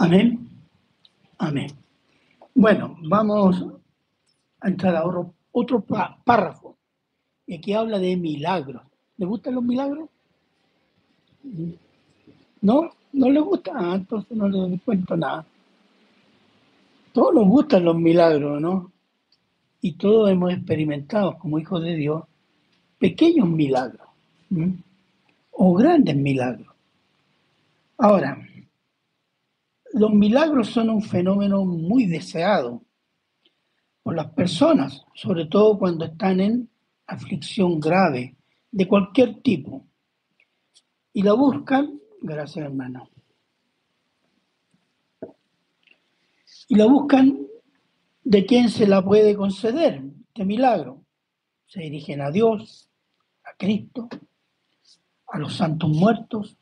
[0.00, 0.48] Amén.
[1.38, 1.72] Amén.
[2.54, 3.64] Bueno, vamos
[4.60, 5.04] a entrar a
[5.50, 5.84] otro,
[6.24, 6.76] párrafo.
[7.46, 8.82] Y aquí habla de milagros.
[9.16, 10.08] ¿Le gustan los milagros?
[12.60, 12.90] ¿No?
[13.12, 13.72] ¿No le gusta?
[13.74, 15.44] Ah, entonces no le cuento nada.
[17.12, 18.92] Todos nos gustan los milagros, ¿no?
[19.80, 22.22] Y todos hemos experimentado como hijos de Dios
[23.00, 24.06] pequeños milagros
[25.50, 26.72] o grandes milagros.
[27.96, 28.47] Ahora,
[29.98, 32.82] los milagros son un fenómeno muy deseado
[34.02, 36.70] por las personas, sobre todo cuando están en
[37.06, 38.36] aflicción grave
[38.70, 39.86] de cualquier tipo.
[41.12, 43.10] Y la buscan, gracias hermano,
[46.68, 47.38] y la buscan
[48.22, 51.02] de quién se la puede conceder, este milagro.
[51.66, 52.90] Se dirigen a Dios,
[53.44, 54.08] a Cristo,
[55.26, 56.56] a los santos muertos,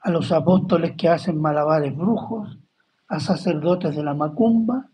[0.00, 2.58] a los apóstoles que hacen malabares brujos,
[3.12, 4.88] a sacerdotes de la macumba,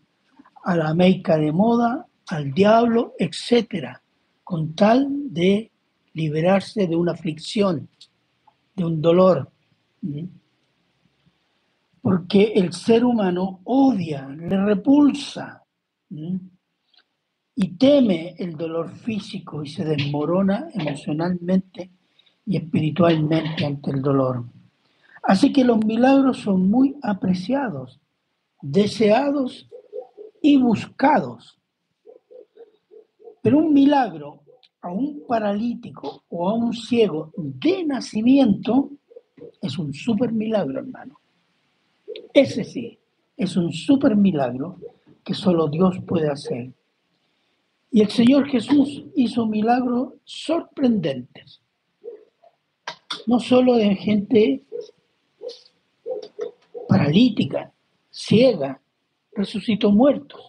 [0.65, 4.01] a la meica de moda, al diablo, etcétera,
[4.43, 5.71] con tal de
[6.13, 7.87] liberarse de una aflicción,
[8.75, 9.49] de un dolor.
[12.01, 15.63] Porque el ser humano odia, le repulsa
[17.55, 21.89] y teme el dolor físico y se desmorona emocionalmente
[22.45, 24.43] y espiritualmente ante el dolor.
[25.23, 28.01] Así que los milagros son muy apreciados,
[28.61, 29.69] deseados
[30.41, 31.59] y buscados.
[33.41, 34.41] Pero un milagro
[34.81, 38.91] a un paralítico o a un ciego de nacimiento
[39.61, 41.19] es un super milagro, hermano.
[42.33, 42.97] Ese sí,
[43.37, 44.77] es un super milagro
[45.23, 46.71] que solo Dios puede hacer.
[47.91, 51.61] Y el Señor Jesús hizo milagros sorprendentes.
[53.25, 54.63] No solo de gente
[56.87, 57.71] paralítica,
[58.19, 58.81] ciega,
[59.31, 60.41] resucitó muertos.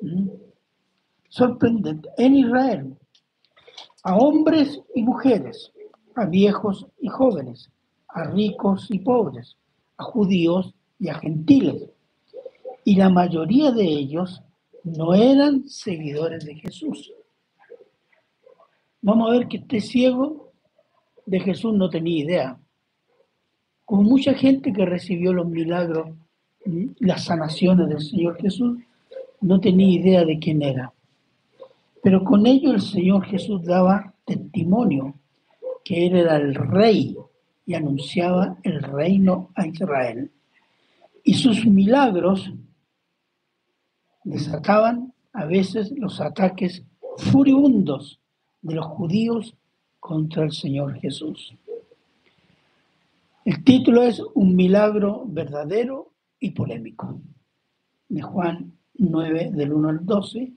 [0.00, 0.28] ¿Mm?
[1.28, 2.08] Sorprendente.
[2.16, 2.96] En Israel,
[4.02, 5.72] a hombres y mujeres,
[6.14, 7.70] a viejos y jóvenes,
[8.08, 9.56] a ricos y pobres,
[9.98, 11.90] a judíos y a gentiles.
[12.84, 14.42] Y la mayoría de ellos
[14.84, 17.12] no eran seguidores de Jesús.
[19.02, 20.52] Vamos a ver que este ciego
[21.26, 22.60] de Jesús no tenía idea.
[23.84, 26.08] Como mucha gente que recibió los milagros,
[27.00, 28.78] las sanaciones del Señor Jesús,
[29.40, 30.92] no tenía idea de quién era.
[32.02, 35.14] Pero con ello el Señor Jesús daba testimonio
[35.84, 37.16] que Él era el rey
[37.66, 40.30] y anunciaba el reino a Israel.
[41.22, 42.50] Y sus milagros
[44.22, 46.82] desataban a veces los ataques
[47.18, 48.20] furibundos
[48.62, 49.54] de los judíos
[50.00, 51.54] contra el Señor Jesús.
[53.44, 56.13] El título es Un milagro verdadero
[56.44, 57.22] y polémico,
[58.06, 60.52] de Juan 9 del 1 al 12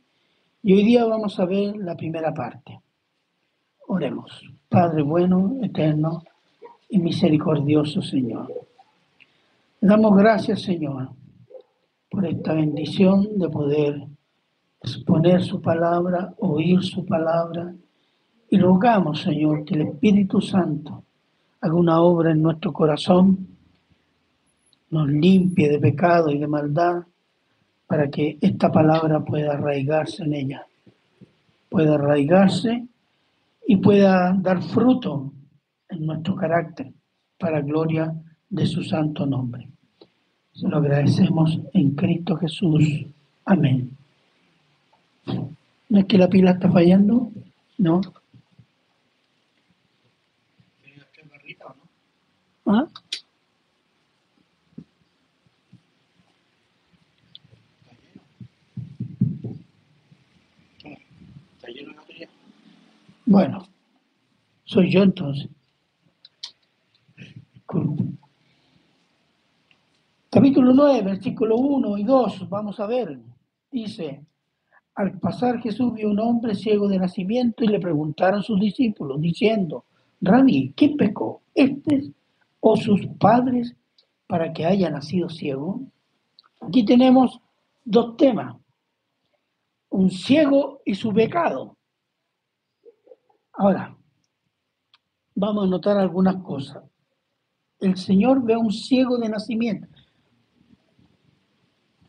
[0.63, 2.81] y hoy día vamos a ver la primera parte.
[3.87, 4.43] Oremos.
[4.67, 6.23] Padre bueno, eterno
[6.89, 8.51] y misericordioso Señor.
[9.79, 11.11] Damos gracias, Señor,
[12.11, 14.07] por esta bendición de poder
[14.81, 17.73] exponer su palabra, oír su palabra.
[18.49, 21.05] Y rogamos, Señor, que el Espíritu Santo
[21.61, 23.56] haga una obra en nuestro corazón,
[24.89, 27.03] nos limpie de pecado y de maldad
[27.87, 30.65] para que esta palabra pueda arraigarse en ella,
[31.69, 32.85] pueda arraigarse
[33.65, 35.31] y pueda dar fruto
[35.89, 36.91] en nuestro carácter
[37.37, 38.13] para gloria
[38.49, 39.67] de su santo nombre.
[40.53, 43.05] Se lo agradecemos en Cristo Jesús.
[43.45, 43.91] Amén.
[45.89, 47.31] ¿No es que la pila está fallando?
[47.77, 48.01] No.
[52.65, 52.87] ¿Ah?
[63.27, 63.67] Bueno,
[64.63, 65.49] soy yo entonces.
[70.29, 73.19] Capítulo 9, versículo 1 y 2, vamos a ver.
[73.69, 74.25] Dice,
[74.95, 79.83] al pasar Jesús vio un hombre ciego de nacimiento y le preguntaron sus discípulos, diciendo,
[80.21, 81.41] Rabí, ¿quién pecó?
[81.53, 82.13] ¿Este
[82.61, 83.75] o sus padres
[84.25, 85.81] para que haya nacido ciego?
[86.61, 87.41] Aquí tenemos
[87.83, 88.55] dos temas,
[89.89, 91.76] un ciego y su pecado.
[93.59, 93.97] Ahora,
[95.33, 96.83] vamos a notar algunas cosas.
[97.79, 99.87] El Señor ve a un ciego de nacimiento.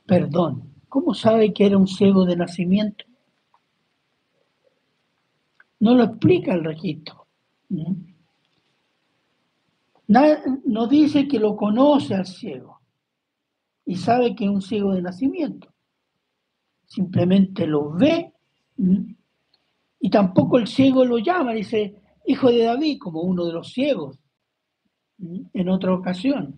[0.07, 3.07] Perdón, ¿cómo sabe que era un ciego de nacimiento?
[5.81, 7.27] No lo explica el registro.
[10.07, 12.81] No dice que lo conoce al ciego.
[13.89, 15.73] y sabe que es un ciego de nacimiento.
[16.85, 18.35] Simplemente lo ve
[20.01, 21.95] y tampoco el ciego lo llama, dice,
[22.27, 24.19] hijo de David, como uno de los ciegos
[25.19, 26.57] en otra ocasión.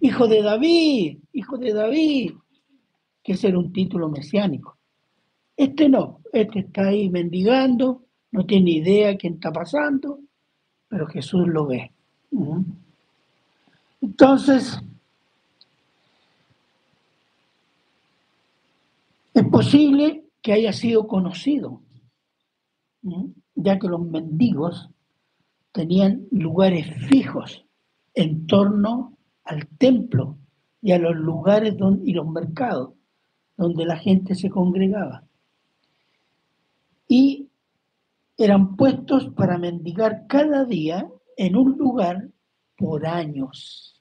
[0.00, 2.32] Hijo de David, hijo de David,
[3.22, 4.76] que ese un título mesiánico.
[5.56, 8.02] Este no, este está ahí mendigando,
[8.32, 10.18] no tiene idea quién está pasando,
[10.88, 11.92] pero Jesús lo ve.
[14.02, 14.78] Entonces,
[19.32, 21.80] es posible que haya sido conocido,
[23.54, 24.90] ya que los mendigos
[25.72, 27.64] tenían lugares fijos
[28.14, 30.38] en torno al templo
[30.80, 32.94] y a los lugares donde, y los mercados
[33.56, 35.24] donde la gente se congregaba.
[37.08, 37.48] Y
[38.36, 42.28] eran puestos para mendigar cada día en un lugar
[42.76, 44.00] por años.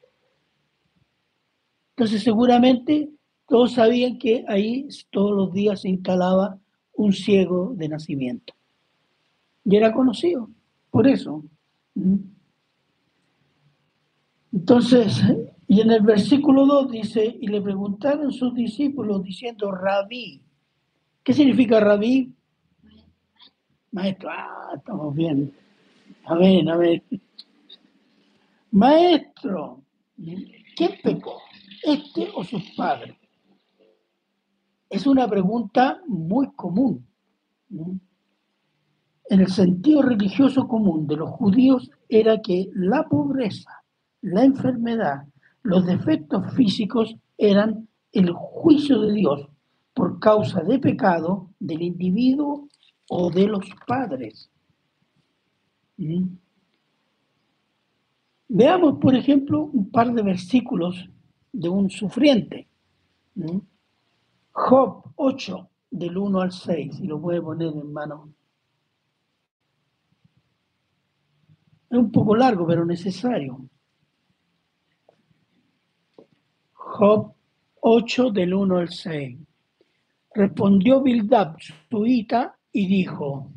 [1.95, 3.11] Entonces seguramente
[3.47, 6.59] todos sabían que ahí todos los días se instalaba
[6.94, 8.53] un ciego de nacimiento.
[9.65, 10.50] Y era conocido,
[10.92, 11.44] por eso.
[14.51, 15.21] Entonces,
[15.68, 20.42] y en el versículo 2 dice, y le preguntaron sus discípulos diciendo, rabí,
[21.24, 22.33] ¿qué significa rabí?
[23.92, 25.54] Maestro, ah, estamos bien.
[26.25, 27.04] Amén, amén.
[28.71, 29.83] Maestro,
[30.15, 31.42] ¿quién pecó?
[31.83, 33.15] ¿Este o sus padres?
[34.89, 37.06] Es una pregunta muy común.
[39.33, 43.83] En el sentido religioso común de los judíos era que la pobreza,
[44.21, 45.24] la enfermedad,
[45.63, 49.50] los defectos físicos eran el juicio de Dios
[49.95, 52.68] por causa de pecado del individuo
[53.09, 54.51] o de los padres.
[55.97, 56.27] ¿Mm?
[58.50, 61.09] Veamos, por ejemplo, un par de versículos
[61.51, 62.68] de un sufriente.
[63.33, 63.57] ¿Mm?
[64.51, 68.31] Job 8, del 1 al 6, y lo puede poner en mano.
[71.93, 73.69] Es un poco largo, pero necesario.
[76.73, 77.35] Job
[77.81, 79.37] 8, del 1 al 6.
[80.33, 81.53] Respondió Bildad,
[81.91, 83.51] su hija, y dijo,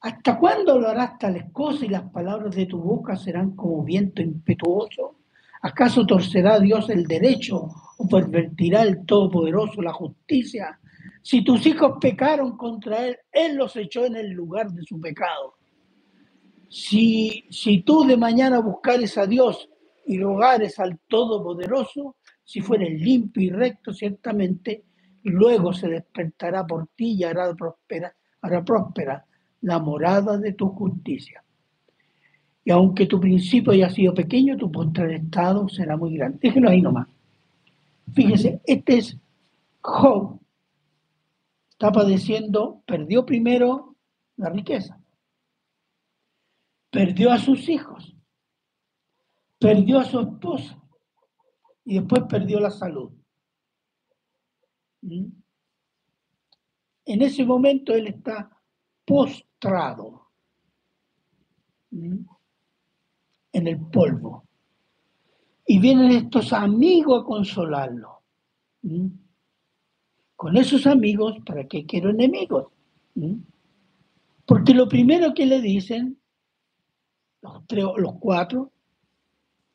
[0.00, 5.16] ¿hasta cuándo hablarás tales cosas y las palabras de tu boca serán como viento impetuoso?
[5.62, 10.78] ¿Acaso torcerá Dios el derecho o pervertirá el Todopoderoso la justicia?
[11.22, 15.54] Si tus hijos pecaron contra Él, Él los echó en el lugar de su pecado.
[16.72, 19.68] Si, si tú de mañana buscares a Dios
[20.06, 24.84] y rogares al Todopoderoso, si fueres limpio y recto, ciertamente
[25.24, 29.26] luego se despertará por ti y hará próspera, hará próspera
[29.60, 31.44] la morada de tu justicia.
[32.64, 34.72] Y aunque tu principio haya sido pequeño, tu
[35.10, 36.38] estado será muy grande.
[36.40, 37.06] Déjenlo ahí nomás.
[38.14, 39.18] Fíjense, este es
[39.82, 40.40] Job.
[41.70, 43.94] Está padeciendo, perdió primero
[44.38, 44.98] la riqueza,
[46.92, 48.14] perdió a sus hijos,
[49.58, 50.78] perdió a su esposa
[51.86, 53.10] y después perdió la salud.
[55.00, 55.24] ¿Mm?
[57.06, 58.50] En ese momento él está
[59.06, 60.28] postrado
[61.90, 62.26] ¿Mm?
[63.52, 64.46] en el polvo.
[65.66, 68.22] Y vienen estos amigos a consolarlo.
[68.82, 69.06] ¿Mm?
[70.36, 72.66] Con esos amigos, ¿para qué quiero enemigos?
[74.44, 76.21] Porque lo primero que le dicen,
[77.42, 78.70] los, tres, los cuatro,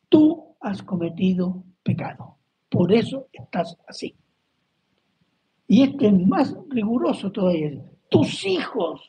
[0.10, 2.38] tú has cometido pecado.
[2.70, 4.16] Por eso estás así.
[5.68, 7.84] Y esto es más riguroso todavía.
[8.10, 9.02] Tus hijos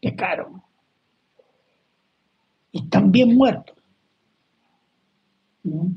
[0.00, 0.62] pecaron
[2.70, 3.76] y están bien muertos.
[5.62, 5.88] ¿Mm?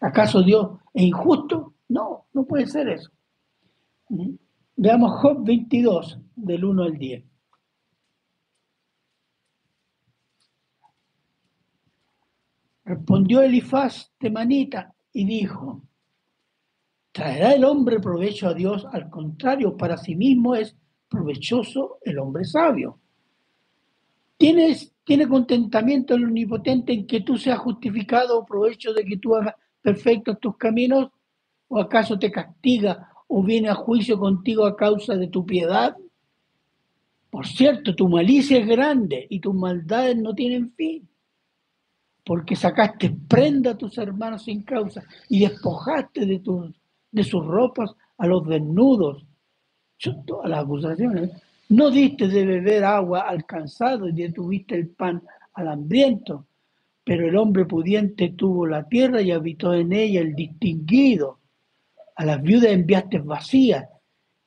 [0.00, 1.74] ¿Acaso Dios es injusto?
[1.88, 3.10] No, no puede ser eso.
[4.08, 4.30] ¿Mm?
[4.76, 7.24] Veamos Job 22, del 1 al 10.
[12.92, 15.80] Respondió Elifaz Temanita y dijo,
[17.10, 18.86] ¿Traerá el hombre provecho a Dios?
[18.92, 20.76] Al contrario, para sí mismo es
[21.08, 22.98] provechoso el hombre sabio.
[24.36, 29.36] ¿Tienes, ¿Tiene contentamiento el omnipotente en que tú seas justificado o provecho de que tú
[29.36, 31.08] hagas perfectos tus caminos?
[31.68, 35.96] ¿O acaso te castiga o viene a juicio contigo a causa de tu piedad?
[37.30, 41.08] Por cierto, tu malicia es grande y tus maldades no tienen fin,
[42.24, 46.72] porque sacaste prenda a tus hermanos sin causa y despojaste de tus
[47.12, 49.24] de sus ropas a los desnudos.
[50.44, 51.30] Las acusaciones.
[51.68, 55.22] No diste de beber agua al cansado y detuviste el pan
[55.54, 56.46] al hambriento.
[57.04, 61.38] Pero el hombre pudiente tuvo la tierra y habitó en ella el distinguido.
[62.16, 63.88] A las viudas enviaste vacías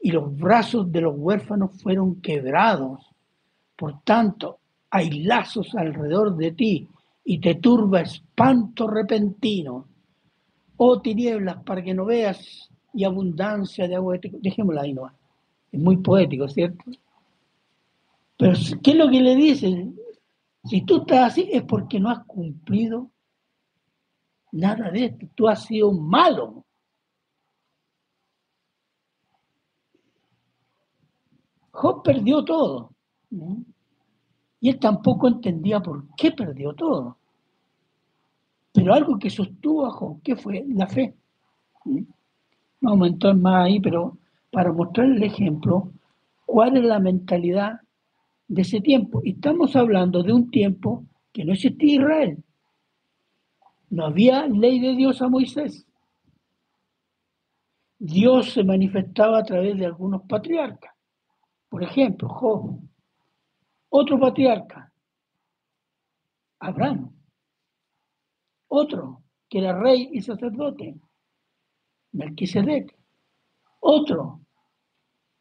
[0.01, 3.01] y los brazos de los huérfanos fueron quebrados.
[3.75, 6.89] Por tanto, hay lazos alrededor de ti
[7.25, 9.88] y te turba espanto repentino.
[10.77, 14.20] Oh tinieblas, para que no veas y abundancia de agua.
[14.22, 15.12] Dejémosla ahí, no.
[15.72, 16.84] Es muy poético, ¿cierto?
[18.38, 18.53] Pero,
[18.84, 19.98] ¿qué es lo que le dicen?
[20.65, 23.12] Si tú estás así es porque no has cumplido
[24.51, 25.27] nada de esto.
[25.36, 26.65] Tú has sido malo.
[31.72, 32.91] Job perdió todo.
[34.65, 37.19] Y él tampoco entendía por qué perdió todo.
[38.74, 40.65] Pero algo que sostuvo a Job, ¿qué fue?
[40.69, 41.13] La fe.
[42.81, 44.17] No aumentó más ahí, pero
[44.50, 45.91] para mostrar el ejemplo,
[46.48, 47.79] cuál es la mentalidad
[48.48, 49.22] de ese tiempo.
[49.24, 52.43] Y estamos hablando de un tiempo que no existía Israel.
[53.91, 55.86] No había ley de Dios a Moisés.
[58.00, 60.91] Dios se manifestaba a través de algunos patriarcas.
[61.69, 62.79] Por ejemplo, Job.
[63.89, 64.92] Otro patriarca,
[66.60, 67.12] Abraham.
[68.68, 70.96] Otro, que era rey y sacerdote,
[72.12, 72.98] Melquisedec.
[73.80, 74.42] Otro,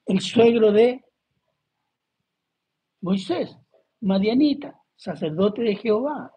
[0.06, 1.04] el suegro de
[3.00, 3.56] Moisés,
[4.00, 6.32] Madianita, sacerdote de Jehová.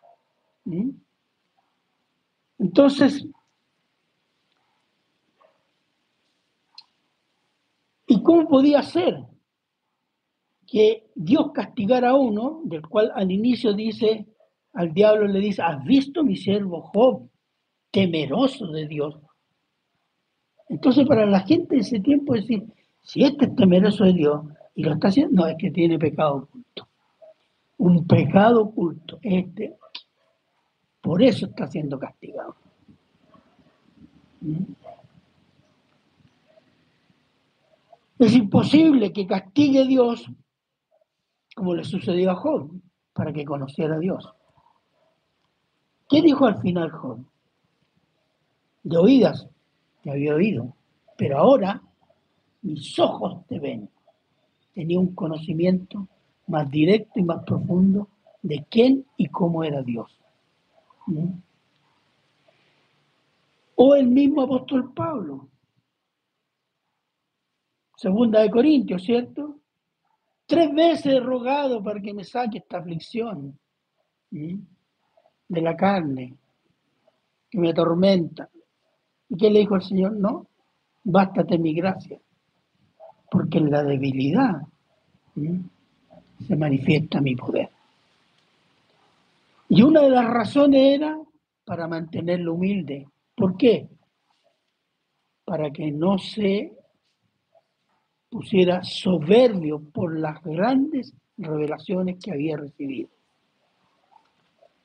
[0.66, 0.92] ¿Mm?
[2.60, 3.26] Entonces,
[8.08, 9.26] ¿y cómo podía ser
[10.68, 14.28] que Dios castigara a uno, del cual al inicio dice,
[14.74, 17.30] al diablo le dice, ¿has visto mi siervo Job,
[17.90, 19.18] temeroso de Dios?
[20.70, 22.66] Entonces, para la gente de ese tiempo, decir,
[23.02, 24.42] si este es temeroso de Dios,
[24.76, 26.88] y lo está haciendo, no, es que tiene pecado oculto.
[27.78, 29.18] Un pecado oculto.
[29.22, 29.78] Este,
[31.02, 32.56] por eso está siendo castigado.
[34.42, 34.64] ¿Mm?
[38.20, 40.30] Es imposible que castigue Dios
[41.58, 42.70] como le sucedió a Job,
[43.14, 44.32] para que conociera a Dios.
[46.08, 47.26] ¿Qué dijo al final Job?
[48.84, 49.50] De oídas
[50.04, 50.76] te había oído,
[51.18, 51.82] pero ahora
[52.62, 53.90] mis ojos te ven
[54.76, 56.08] tenía un conocimiento
[56.46, 58.08] más directo y más profundo
[58.44, 60.16] de quién y cómo era Dios.
[61.08, 61.32] ¿Mm?
[63.74, 65.48] O el mismo apóstol Pablo,
[67.96, 69.56] segunda de Corintios, ¿cierto?
[70.48, 73.60] Tres veces he rogado para que me saque esta aflicción
[74.32, 76.34] de la carne
[77.50, 78.50] que me atormenta.
[79.30, 80.14] ¿Y qué le dijo el Señor?
[80.14, 80.48] No,
[81.04, 82.20] bástate mi gracia
[83.30, 84.62] porque en la debilidad
[86.48, 87.70] se manifiesta mi poder.
[89.70, 91.20] Y una de las razones era
[91.66, 93.08] para mantenerlo humilde.
[93.36, 93.90] ¿Por qué?
[95.44, 96.77] Para que no se
[98.30, 103.10] pusiera soberbio por las grandes revelaciones que había recibido.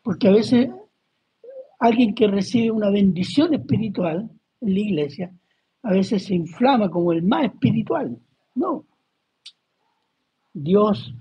[0.03, 0.71] Porque a veces
[1.79, 4.31] alguien que recibe una bendición espiritual
[4.61, 5.33] en la iglesia,
[5.83, 8.17] a veces se inflama como el más espiritual.
[8.55, 8.85] No.
[10.53, 11.15] Dios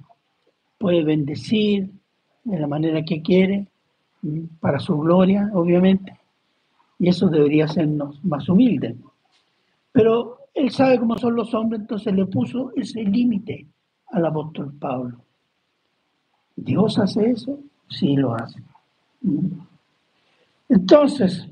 [0.78, 1.90] puede bendecir
[2.44, 3.68] de la manera que quiere,
[4.60, 6.20] para su gloria, obviamente,
[7.00, 8.96] y eso debería hacernos más humildes.
[9.92, 10.31] Pero
[10.62, 13.68] él sabe cómo son los hombres, entonces le puso ese límite
[14.08, 15.18] al apóstol Pablo.
[16.56, 17.60] ¿Dios hace eso?
[17.90, 18.62] Sí, lo hace.
[20.70, 21.48] Entonces,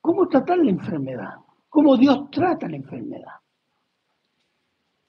[0.00, 1.34] ¿cómo tratar la enfermedad?
[1.74, 3.34] cómo Dios trata la enfermedad.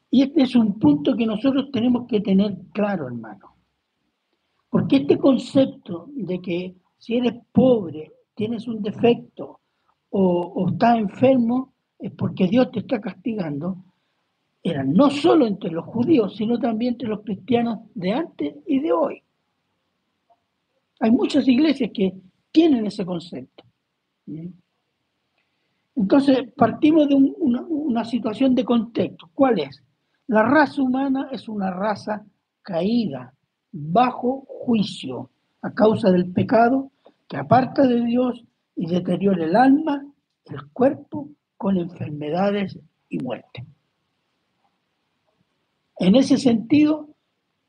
[0.10, 3.56] Y este es un punto que nosotros tenemos que tener claro, hermano.
[4.72, 9.60] Porque este concepto de que si eres pobre, tienes un defecto
[10.18, 13.84] o, estás enfermo, es porque Dios te está castigando,
[14.64, 18.94] era no solo entre los judíos, sino también entre los cristianos de antes y de
[18.94, 19.22] hoy.
[21.02, 22.14] Hay muchas iglesias que
[22.50, 23.66] tienen ese concepto.
[25.96, 29.30] Entonces, partimos de una, situación de contexto.
[29.34, 29.84] ¿Cuál es?
[30.28, 32.26] La raza humana es una raza
[32.62, 33.34] caída,
[33.72, 35.30] bajo juicio,
[35.62, 36.92] a causa del pecado
[37.28, 38.46] que aparta de Dios
[38.76, 40.06] y deteriora el alma,
[40.46, 42.78] el cuerpo, con enfermedades
[43.10, 43.66] y muerte.
[45.98, 47.10] En ese sentido,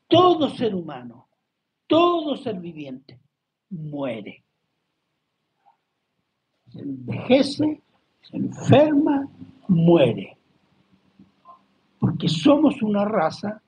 [0.07, 1.27] todo ser humano,
[1.87, 3.19] todo ser viviente,
[3.69, 4.43] muere.
[6.69, 7.81] Se envejece,
[8.21, 9.27] se enferma,
[9.69, 10.37] muere.
[11.99, 13.61] Porque somos una raza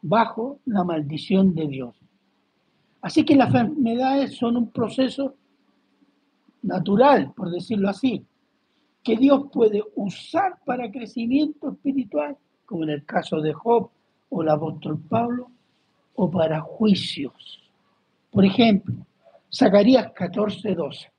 [0.00, 1.96] bajo la maldición de Dios.
[3.02, 5.36] Así que las enfermedades son un proceso
[6.62, 8.24] natural, por decirlo así,
[9.02, 12.36] que Dios puede usar para crecimiento espiritual,
[12.66, 13.90] como en el caso de Job
[14.28, 15.50] o el apóstol Pablo,
[16.14, 17.62] o para juicios.
[18.30, 18.94] Por ejemplo,
[19.52, 21.10] Zacarías 14, 12.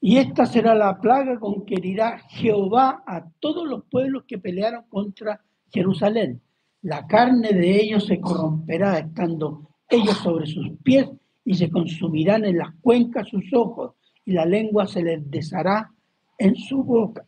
[0.00, 4.84] Y esta será la plaga con que herirá Jehová a todos los pueblos que pelearon
[4.88, 6.40] contra Jerusalén.
[6.82, 11.06] La carne de ellos se corromperá estando ellos sobre sus pies
[11.44, 15.92] y se consumirán en las cuencas sus ojos y la lengua se les deshará
[16.38, 17.26] en su boca.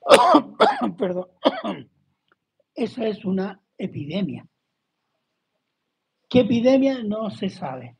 [0.98, 1.28] Perdón.
[2.74, 4.46] Esa es una epidemia.
[6.28, 7.02] ¿Qué epidemia?
[7.02, 7.96] No se sabe.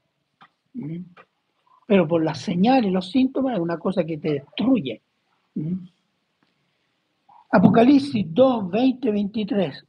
[1.90, 5.02] Pero por las señales los síntomas es una cosa que te destruye.
[5.56, 5.88] ¿Mm?
[7.50, 9.84] Apocalipsis 2, 20, 23.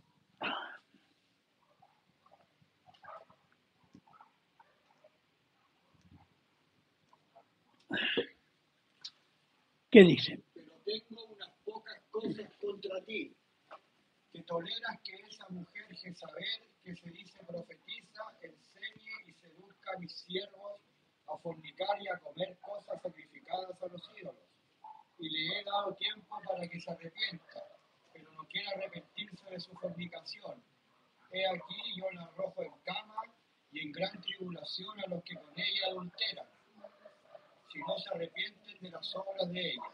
[9.91, 10.43] ¿Qué dice?
[10.55, 13.31] Pero tengo unas pocas cosas contra ti,
[14.33, 16.45] que toleras que esa mujer Jezabel,
[16.83, 20.81] que se dice profetiza, enseñe y seduzca a mis siervos
[21.33, 24.43] a fornicar y a comer cosas sacrificadas a los ídolos.
[25.17, 27.63] Y le he dado tiempo para que se arrepienta,
[28.13, 30.63] pero no quiere arrepentirse de su fornicación.
[31.31, 33.21] He aquí yo la arrojo en cama
[33.71, 36.47] y en gran tribulación a los que con ella adulteran,
[37.71, 39.91] si no se arrepienten de las obras de ella.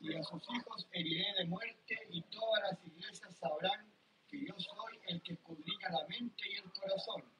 [0.00, 3.92] Y a sus hijos heriré de muerte y todas las iglesias sabrán
[4.28, 7.31] que yo soy el que escudriña la mente y el corazón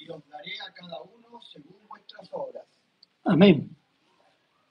[0.00, 2.64] y os daré a cada uno según vuestras obras.
[3.24, 3.76] Amén.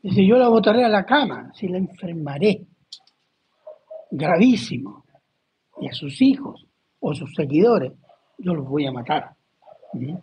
[0.01, 2.65] Dice, yo la botaré a la cama, si la enfermaré.
[4.11, 5.05] Gravísimo.
[5.81, 6.65] Y a sus hijos
[6.99, 7.93] o sus seguidores,
[8.37, 9.35] yo los voy a matar.
[9.93, 10.15] ¿Mm?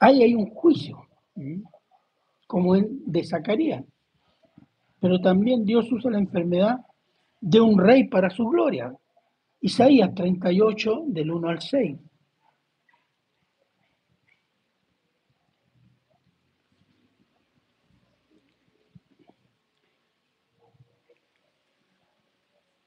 [0.00, 1.62] Ahí hay un juicio, ¿Mm?
[2.46, 3.84] como el de Zacarías.
[5.00, 6.78] Pero también Dios usa la enfermedad
[7.40, 8.94] de un rey para su gloria.
[9.60, 11.96] Isaías 38, del 1 al 6.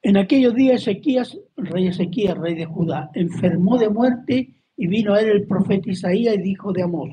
[0.08, 5.20] En aquellos días Ezequías, rey Ezequías, rey de Judá, enfermó de muerte y vino a
[5.20, 7.10] él el profeta Isaías y dijo de Amós.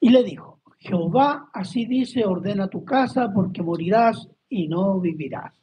[0.00, 5.54] Y le dijo, Jehová así dice, ordena tu casa porque morirás y no vivirás.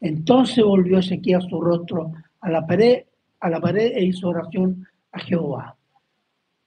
[0.00, 2.10] Entonces volvió Ezequías su rostro
[2.40, 3.02] a la pared,
[3.40, 5.76] a la pared e hizo oración a Jehová.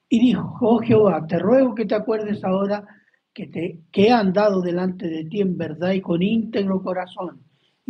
[0.08, 2.86] Y dijo, oh Jehová, te ruego que te acuerdes ahora
[3.34, 7.42] que, te, que he andado delante de ti en verdad y con íntegro corazón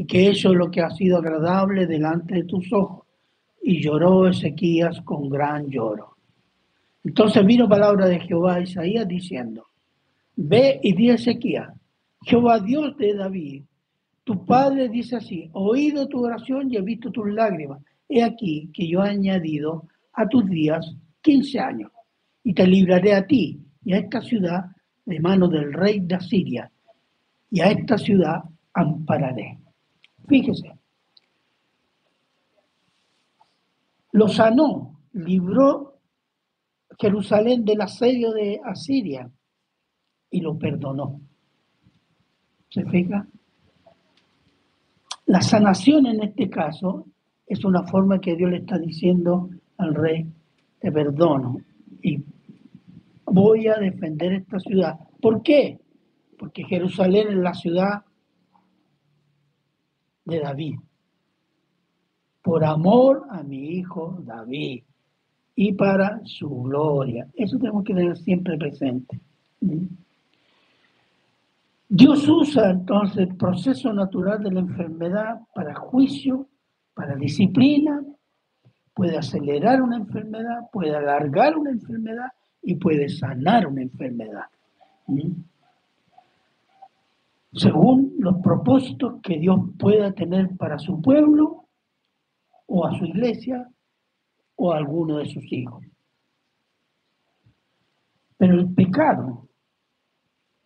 [0.02, 3.06] y que eso es lo que ha sido agradable delante de tus ojos.
[3.62, 6.18] Y lloró Ezequías con gran lloro.
[7.04, 9.68] Entonces vino palabra de Jehová a Isaías diciendo,
[10.36, 11.70] ve y di a Ezequías,
[12.24, 13.64] Jehová Dios de David,
[14.24, 17.84] tu padre dice así, oído tu oración y he visto tus lágrimas.
[18.10, 21.92] He aquí que yo he añadido a tus días quince años
[22.44, 24.66] y te libraré a ti y a esta ciudad
[25.06, 26.72] de mano del rey de Asiria
[27.52, 28.42] y a esta ciudad
[28.74, 29.61] ampararé.
[30.32, 30.72] Fíjese,
[34.14, 35.98] lo sanó, libró
[36.98, 39.30] Jerusalén del asedio de Asiria
[40.30, 41.20] y lo perdonó.
[42.70, 43.28] ¿Se fija?
[45.26, 47.08] La sanación en este caso
[47.46, 50.26] es una forma que Dios le está diciendo al rey,
[50.80, 51.58] te perdono
[52.02, 52.24] y
[53.26, 54.98] voy a defender esta ciudad.
[55.22, 55.82] ¿Por qué?
[56.40, 58.06] Porque Jerusalén es la ciudad
[60.26, 60.76] de David,
[62.42, 64.84] por amor a mi hijo David
[65.56, 67.28] y para su gloria.
[67.34, 69.20] Eso tenemos que tener siempre presente.
[71.88, 76.48] Dios usa entonces el proceso natural de la enfermedad para juicio,
[76.94, 78.02] para disciplina,
[78.94, 82.28] puede acelerar una enfermedad, puede alargar una enfermedad
[82.62, 84.46] y puede sanar una enfermedad.
[85.08, 85.32] ¿Mm?
[87.54, 91.68] Según los propósitos que Dios pueda tener para su pueblo
[92.66, 93.70] o a su iglesia
[94.56, 95.84] o a alguno de sus hijos.
[98.38, 99.50] Pero el pecado,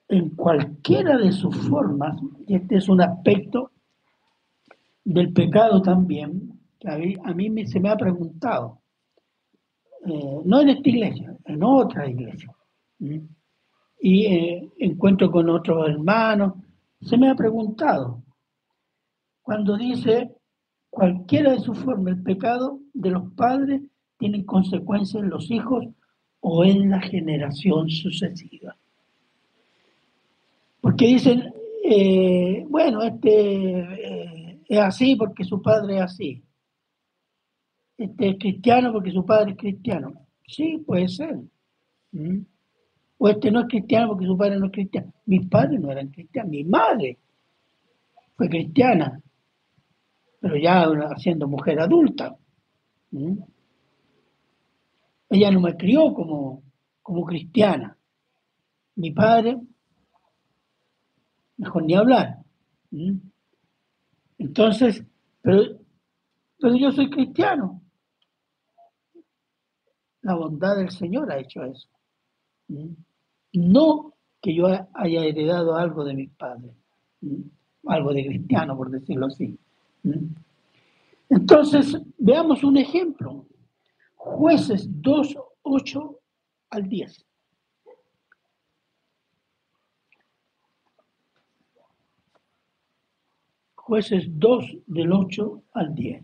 [0.07, 2.17] en cualquiera de sus formas,
[2.47, 3.71] y este es un aspecto
[5.03, 8.81] del pecado también, que a mí, se me ha preguntado,
[10.05, 12.55] eh, no en esta iglesia, en otra iglesia.
[13.99, 16.53] y eh, encuentro con otros hermanos,
[17.05, 18.23] se me ha preguntado,
[19.41, 20.35] cuando dice
[20.89, 23.81] cualquiera de sus formas, el pecado de los padres
[24.17, 25.85] tiene consecuencias en los hijos
[26.39, 28.75] o en la generación sucesiva.
[30.81, 36.43] Porque dicen, eh, bueno, este eh, es así porque su padre es así.
[37.97, 40.27] Este es cristiano porque su padre es cristiano.
[40.47, 41.39] Sí, puede ser.
[42.11, 42.41] ¿Mm?
[43.17, 45.13] O este no es cristiano porque su padre no es cristiano.
[45.25, 47.17] Mis padres no eran cristianos, mi madre
[48.35, 49.21] fue cristiana,
[50.39, 52.35] pero ya siendo mujer adulta.
[55.29, 56.63] Ella no me crió como,
[57.01, 57.97] como cristiana.
[58.95, 59.57] Mi padre,
[61.57, 62.39] mejor ni hablar.
[64.37, 65.03] Entonces,
[65.41, 65.79] pero,
[66.59, 67.81] pero yo soy cristiano.
[70.21, 71.87] La bondad del Señor ha hecho eso.
[73.55, 76.71] No que yo haya heredado algo de mis padres,
[77.87, 79.57] algo de cristiano, por decirlo así.
[81.29, 83.45] Entonces, veamos un ejemplo.
[84.15, 86.19] Jueces 2, 8
[86.69, 87.25] al 10.
[93.75, 96.23] Jueces 2 del 8 al 10.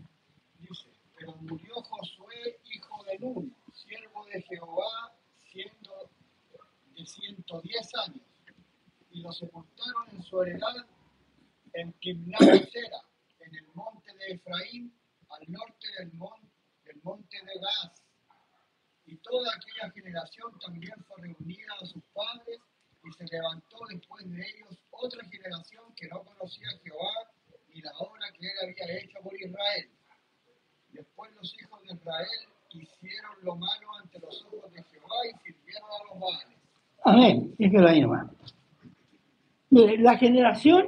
[0.58, 5.11] Dice, pero murió Josué, hijo de Nun, siervo de Jehová,
[7.02, 8.26] de 110 años,
[9.10, 10.86] y lo sepultaron en su heredad
[11.74, 14.94] en Timnat en el monte de Efraín,
[15.28, 16.48] al norte del monte
[16.84, 18.02] el monte de Gaz.
[19.06, 22.60] Y toda aquella generación también fue reunida a sus padres
[23.02, 27.32] y se levantó después de ellos otra generación que no conocía a Jehová
[27.68, 29.90] ni la obra que él había hecho por Israel.
[30.90, 35.90] Después los hijos de Israel hicieron lo malo ante los ojos de Jehová y sirvieron
[35.90, 36.61] a los baales.
[37.04, 37.54] Amén.
[37.58, 38.26] Es que hay nomás.
[39.70, 40.86] Mire, la generación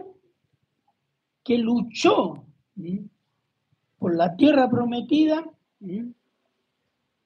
[1.42, 2.44] que luchó
[3.98, 5.44] por la tierra prometida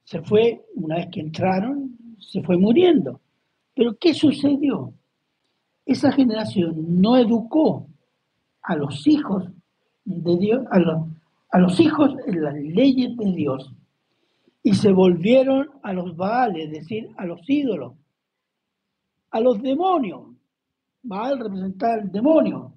[0.04, 3.20] se fue, una vez que entraron, se fue muriendo.
[3.74, 4.92] Pero ¿qué sucedió?
[5.84, 7.86] Esa generación no educó
[8.62, 9.44] a los hijos
[10.04, 11.06] de Dios, a los,
[11.50, 13.72] a los hijos en las leyes de Dios
[14.62, 17.94] y se volvieron a los baales, es decir, a los ídolos,
[19.30, 20.22] a los demonios.
[21.02, 22.72] Baal representaba el demonio.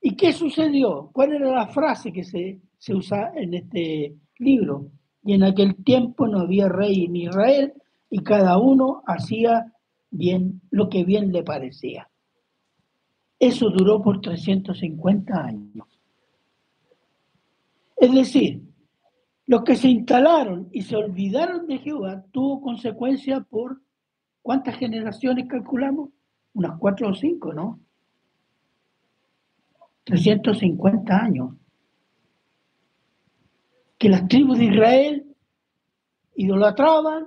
[0.00, 1.10] ¿Y qué sucedió?
[1.12, 4.90] ¿Cuál era la frase que se, se usa en este libro?
[5.22, 7.74] Y en aquel tiempo no había rey en Israel
[8.08, 9.72] y cada uno hacía
[10.10, 12.08] bien lo que bien le parecía.
[13.38, 15.86] Eso duró por 350 años.
[17.96, 18.62] Es decir,
[19.46, 23.80] los que se instalaron y se olvidaron de Jehová tuvo consecuencia por
[24.42, 26.10] ¿cuántas generaciones calculamos?
[26.54, 27.80] Unas cuatro o cinco, ¿no?
[30.04, 31.54] 350 años
[34.00, 35.30] que las tribus de Israel
[36.34, 37.26] idolatraban,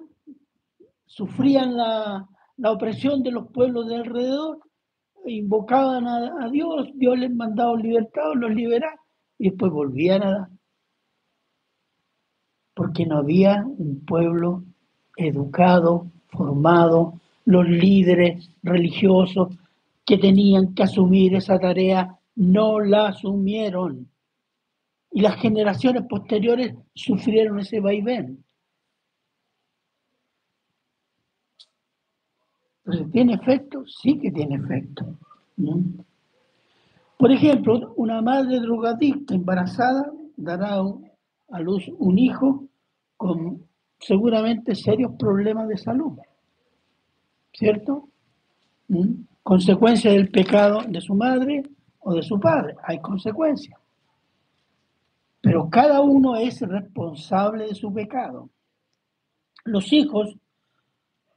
[1.06, 2.28] sufrían la,
[2.66, 4.60] opresión de los pueblos de alrededor,
[5.26, 9.00] invocaban a, Dios, Dios les mandaba libertad, los liberaba
[9.38, 10.50] y después volvían a...
[12.74, 14.64] Porque no había un pueblo
[15.16, 19.56] educado, formado, los líderes religiosos
[20.06, 24.10] que tenían que asumir esa tarea no la asumieron
[25.12, 28.44] y las generaciones posteriores sufrieron ese vaivén.
[32.84, 33.86] Entonces, ¿tiene efecto?
[33.86, 35.18] Sí que tiene efecto.
[37.18, 40.82] Por ejemplo, una madre drogadicta embarazada dará
[41.50, 42.68] a luz un hijo
[43.16, 43.66] con
[44.06, 46.18] seguramente serios problemas de salud.
[47.52, 48.10] ¿Cierto?
[49.42, 51.64] Consecuencia del pecado de su madre
[52.00, 52.76] o de su padre.
[52.84, 53.80] Hay consecuencias.
[55.42, 58.50] Pero cada uno es responsable de su pecado.
[59.66, 60.36] Los hijos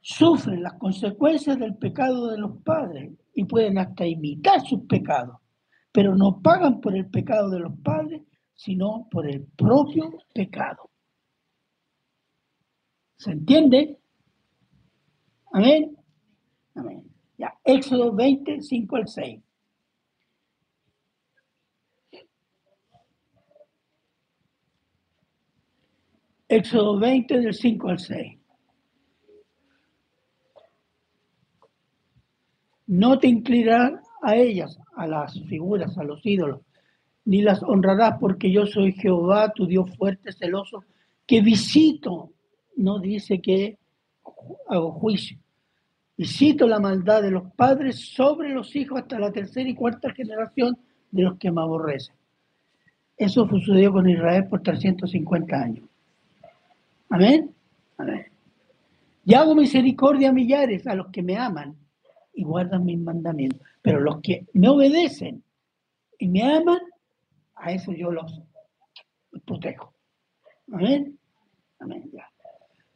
[0.01, 5.37] sufren las consecuencias del pecado de los padres y pueden hasta imitar sus pecados,
[5.91, 8.21] pero no pagan por el pecado de los padres,
[8.55, 10.89] sino por el propio pecado.
[13.17, 13.99] ¿Se entiende?
[15.51, 15.97] Amén.
[16.75, 17.03] Amén.
[17.37, 19.41] Ya, Éxodo 20, 5 al 6.
[26.49, 28.39] Éxodo 20 del 5 al 6.
[32.85, 36.61] No te inclinarás a ellas, a las figuras, a los ídolos,
[37.25, 40.85] ni las honrarás porque yo soy Jehová, tu Dios fuerte, celoso,
[41.25, 42.31] que visito,
[42.77, 43.77] no dice que
[44.69, 45.37] hago juicio,
[46.15, 50.13] Y cito la maldad de los padres sobre los hijos hasta la tercera y cuarta
[50.13, 50.77] generación
[51.11, 52.15] de los que me aborrecen.
[53.17, 55.85] Eso sucedió con Israel por 350 años.
[57.09, 57.53] Amén.
[57.97, 58.25] Amén.
[59.25, 61.75] Y hago misericordia a millares, a los que me aman
[62.33, 63.61] y guardan mis mandamientos.
[63.81, 65.43] Pero los que me obedecen
[66.19, 66.79] y me aman,
[67.55, 68.41] a eso yo los,
[69.45, 69.93] protejo.
[70.71, 71.17] Amén.
[71.79, 72.11] Amén.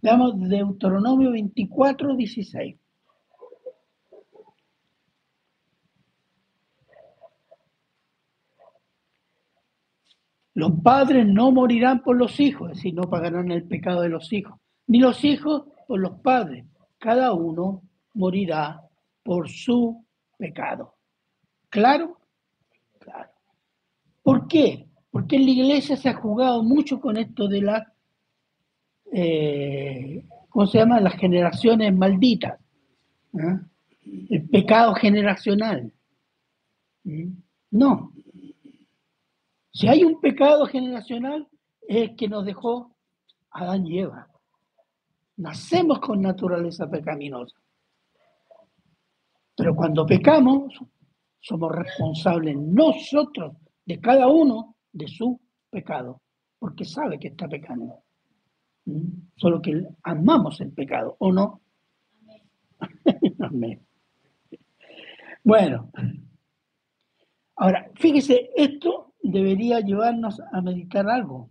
[0.01, 2.75] Veamos Deuteronomio 24, 16.
[10.53, 14.33] Los padres no morirán por los hijos, es decir, no pagarán el pecado de los
[14.33, 16.65] hijos, ni los hijos por los padres.
[16.97, 17.83] Cada uno
[18.13, 18.81] morirá
[19.23, 20.05] por su
[20.37, 20.95] pecado.
[21.69, 22.17] ¿Claro?
[22.99, 23.31] Claro.
[24.21, 24.87] ¿Por qué?
[25.09, 27.90] Porque en la iglesia se ha jugado mucho con esto de la,
[29.11, 30.99] eh, ¿cómo se llama?
[30.99, 32.59] Las generaciones malditas.
[33.39, 33.61] ¿Ah?
[34.29, 35.91] El pecado generacional.
[37.71, 38.11] No.
[39.71, 41.47] Si hay un pecado generacional,
[41.87, 42.95] es el que nos dejó
[43.51, 44.27] Adán y Eva.
[45.37, 47.57] Nacemos con naturaleza pecaminosa.
[49.55, 50.73] Pero cuando pecamos,
[51.39, 56.21] somos responsables nosotros, de cada uno, de su pecado,
[56.59, 58.03] porque sabe que está pecando.
[59.35, 61.61] Solo que amamos el pecado, ¿o no?
[63.39, 63.81] Amén.
[65.43, 65.89] Bueno,
[67.55, 71.49] ahora, fíjese, esto debería llevarnos a meditar algo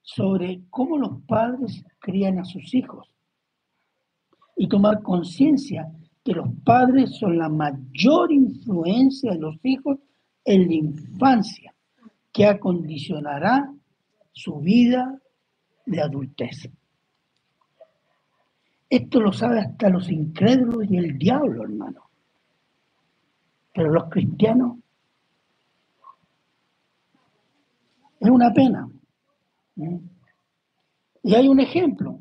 [0.00, 3.14] sobre cómo los padres crían a sus hijos
[4.56, 5.92] y tomar conciencia
[6.24, 9.98] que los padres son la mayor influencia de los hijos
[10.46, 11.74] en la infancia,
[12.32, 13.70] que acondicionará
[14.32, 15.20] su vida
[15.86, 16.70] de adultez.
[18.88, 22.10] Esto lo sabe hasta los incrédulos y el diablo, hermano.
[23.72, 24.78] Pero los cristianos
[28.20, 28.88] es una pena.
[31.22, 32.20] Y hay un ejemplo,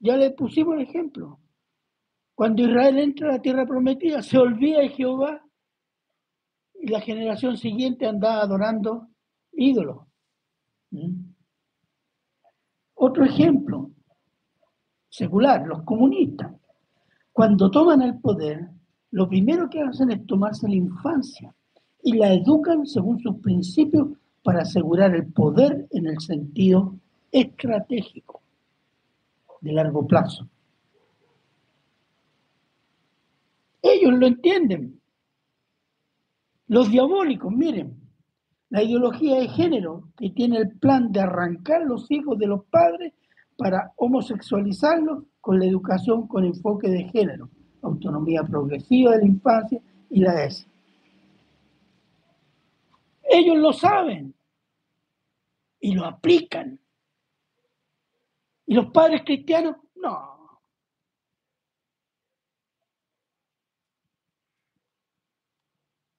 [0.00, 1.38] ya le pusimos el ejemplo.
[2.34, 5.42] Cuando Israel entra a la tierra prometida, se olvida de Jehová
[6.74, 9.08] y la generación siguiente anda adorando
[9.52, 10.06] ídolos.
[13.08, 13.92] Otro ejemplo,
[15.08, 16.52] secular, los comunistas.
[17.32, 18.68] Cuando toman el poder,
[19.12, 21.54] lo primero que hacen es tomarse la infancia
[22.02, 24.08] y la educan según sus principios
[24.42, 26.96] para asegurar el poder en el sentido
[27.30, 28.42] estratégico
[29.60, 30.48] de largo plazo.
[33.82, 35.00] Ellos lo entienden.
[36.66, 38.05] Los diabólicos, miren,
[38.70, 43.12] la ideología de género que tiene el plan de arrancar los hijos de los padres
[43.56, 47.48] para homosexualizarlos con la educación con enfoque de género,
[47.82, 50.66] autonomía progresiva de la infancia y la ESI.
[53.28, 54.34] Ellos lo saben
[55.80, 56.78] y lo aplican.
[58.66, 59.76] ¿Y los padres cristianos?
[59.94, 60.60] No.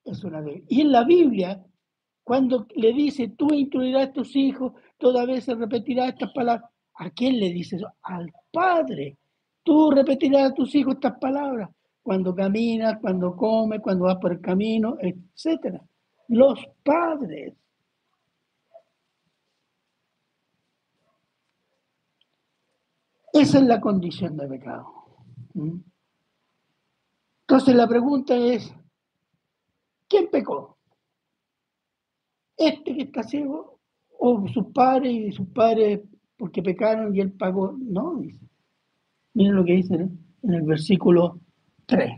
[0.06, 1.66] Es una Y en la Biblia,
[2.28, 6.70] cuando le dice, tú instruirás a tus hijos, toda vez se repetirá estas palabras.
[6.96, 7.88] ¿A quién le dice eso?
[8.02, 9.18] Al Padre.
[9.64, 11.70] Tú repetirás a tus hijos estas palabras
[12.04, 15.82] cuando caminas, cuando comes, cuando vas por el camino, etc.
[16.28, 17.54] Los padres.
[23.32, 24.86] Esa es la condición de pecado.
[25.54, 25.80] ¿Mm?
[27.48, 28.70] Entonces la pregunta es,
[30.10, 30.77] ¿quién pecó?
[32.58, 33.80] ¿Este que está ciego
[34.20, 36.02] o sus padres y sus padres
[36.38, 37.78] porque pecaron y él pagó?
[37.80, 38.44] No, dice.
[39.34, 41.40] Miren lo que dice en el versículo
[41.86, 42.12] 3.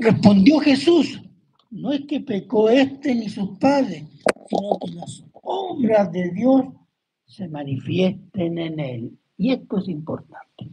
[0.00, 1.22] Respondió Jesús,
[1.70, 4.04] no es que pecó este ni sus padres,
[4.48, 6.64] sino que las obras de Dios
[7.32, 9.18] se manifiesten en él.
[9.38, 10.70] Y esto es importante.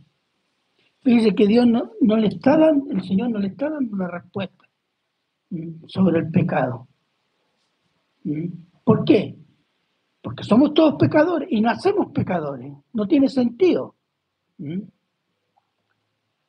[1.01, 4.09] Fíjese que Dios no, no le está dando, el Señor no le está dando una
[4.09, 4.65] respuesta
[5.49, 6.87] mm, sobre el pecado.
[8.25, 8.47] Mm,
[8.83, 9.37] ¿Por qué?
[10.21, 12.73] Porque somos todos pecadores y nacemos pecadores.
[12.91, 13.95] No tiene sentido.
[14.57, 14.81] Mm.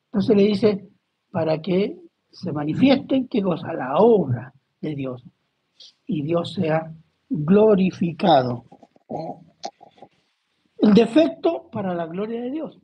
[0.07, 0.89] Entonces le dice,
[1.31, 1.97] para que
[2.29, 3.71] se manifiesten, ¿qué cosa?
[3.73, 5.23] La obra de Dios.
[6.05, 6.93] Y Dios sea
[7.29, 8.65] glorificado.
[10.81, 12.79] El defecto para la gloria de Dios.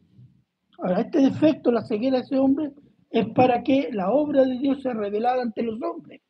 [0.77, 2.71] Ahora, este defecto, la ceguera de ese hombre,
[3.10, 6.21] es para que la obra de Dios sea revelada ante los hombres.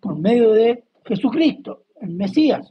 [0.00, 2.70] por medio de Jesucristo, el Mesías.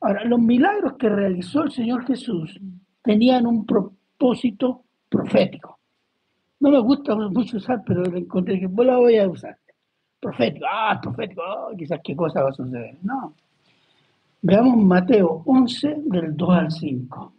[0.00, 2.58] Ahora, los milagros que realizó el Señor Jesús
[3.02, 5.78] tenían un propósito profético.
[6.60, 9.58] No me gusta mucho usar, pero encontré que la voy a usar.
[10.18, 12.96] Profético, ah, profético, oh, quizás qué cosa va a suceder.
[13.02, 13.34] No.
[14.40, 17.32] Veamos Mateo 11, del 2 al 5.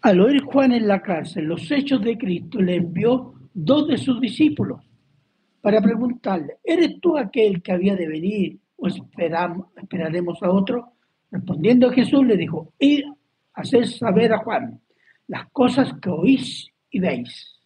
[0.00, 4.18] Al oír Juan en la cárcel los hechos de Cristo, le envió dos de sus
[4.18, 4.80] discípulos
[5.60, 10.92] para preguntarle, ¿eres tú aquel que había de venir o esperamos, esperaremos a otro?
[11.30, 13.04] Respondiendo a Jesús le dijo, id
[13.52, 14.80] a hacer saber a Juan
[15.26, 17.60] las cosas que oís y veis.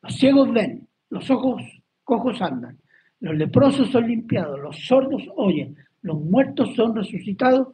[0.00, 1.62] Los ciegos ven, los ojos
[2.04, 2.78] cojos andan,
[3.20, 7.68] los leprosos son limpiados, los sordos oyen, los muertos son resucitados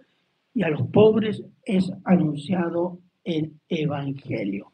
[0.52, 4.72] y a los pobres es anunciado el Evangelio.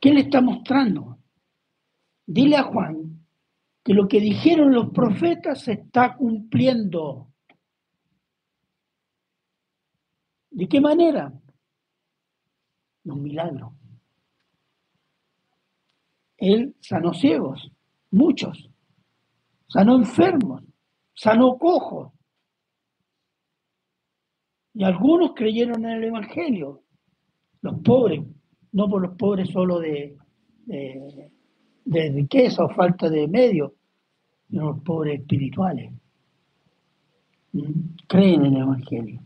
[0.00, 1.18] ¿Qué le está mostrando?
[2.26, 3.26] Dile a Juan
[3.82, 7.32] que lo que dijeron los profetas se está cumpliendo.
[10.50, 11.32] ¿De qué manera?
[13.04, 13.79] Los milagros.
[16.40, 17.70] Él sanó ciegos,
[18.10, 18.70] muchos.
[19.68, 20.64] Sanó enfermos,
[21.14, 22.12] sanó cojos.
[24.72, 26.82] Y algunos creyeron en el Evangelio.
[27.60, 28.24] Los pobres,
[28.72, 30.16] no por los pobres solo de,
[30.64, 33.72] de, riqueza o falta de medios,
[34.48, 35.92] sino los pobres espirituales.
[37.52, 37.70] ¿Mm?
[38.08, 39.20] Creen en el Evangelio.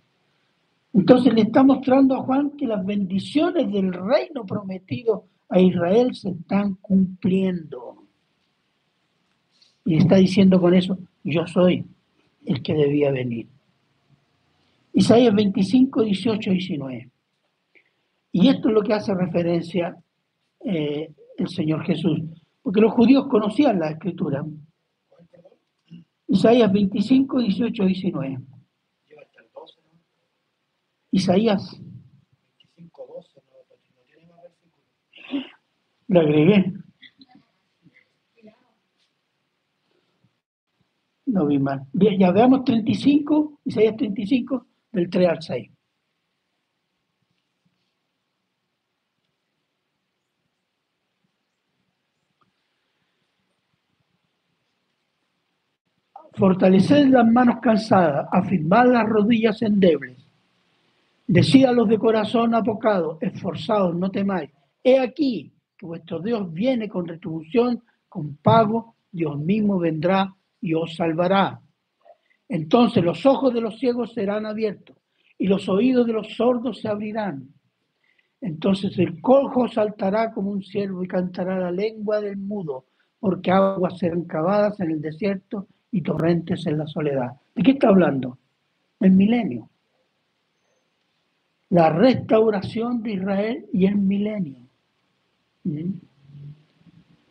[0.93, 6.31] Entonces le está mostrando a Juan que las bendiciones del reino prometido a Israel se
[6.31, 8.03] están cumpliendo.
[9.85, 11.85] Y está diciendo con eso, yo soy
[12.45, 13.47] el que debía venir.
[14.93, 17.11] Isaías 25, 18, 19.
[18.33, 19.97] Y esto es lo que hace referencia
[20.59, 22.19] eh, el Señor Jesús,
[22.61, 24.45] porque los judíos conocían la escritura.
[26.27, 28.39] Isaías 25, 18, 19.
[31.13, 31.81] Isaías.
[32.77, 34.85] 25, 12, no, tiene más versículos.
[36.09, 36.73] Lo agregué.
[41.27, 41.87] No vi mal.
[41.93, 45.71] Ya veamos 35, Isaías 35, del 3 al 6.
[56.37, 60.19] Fortaleced las manos cansadas, afirmad las rodillas endebles.
[61.27, 64.51] Decid a los de corazón apocado, esforzados, no temáis.
[64.83, 65.54] He aquí
[65.87, 71.61] vuestro Dios viene con retribución, con pago, Dios mismo vendrá y os salvará.
[72.49, 74.97] Entonces los ojos de los ciegos serán abiertos
[75.39, 77.49] y los oídos de los sordos se abrirán.
[78.41, 82.87] Entonces el cojo saltará como un ciervo y cantará la lengua del mudo,
[83.19, 87.33] porque aguas serán cavadas en el desierto y torrentes en la soledad.
[87.55, 88.39] ¿De qué está hablando?
[89.01, 89.71] El milenio.
[91.71, 94.64] La restauración de Israel y el milenio.
[95.65, 95.93] ¿Mm?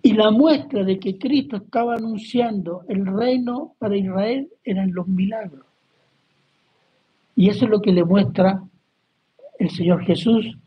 [0.05, 5.65] Y la muestra de que Cristo estaba anunciando el reino para Israel eran los milagros.
[7.37, 8.61] Y eso es lo que le muestra
[9.59, 10.57] el Señor Jesús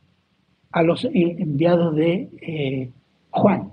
[0.72, 2.92] a los enviados de eh,
[3.30, 3.72] Juan,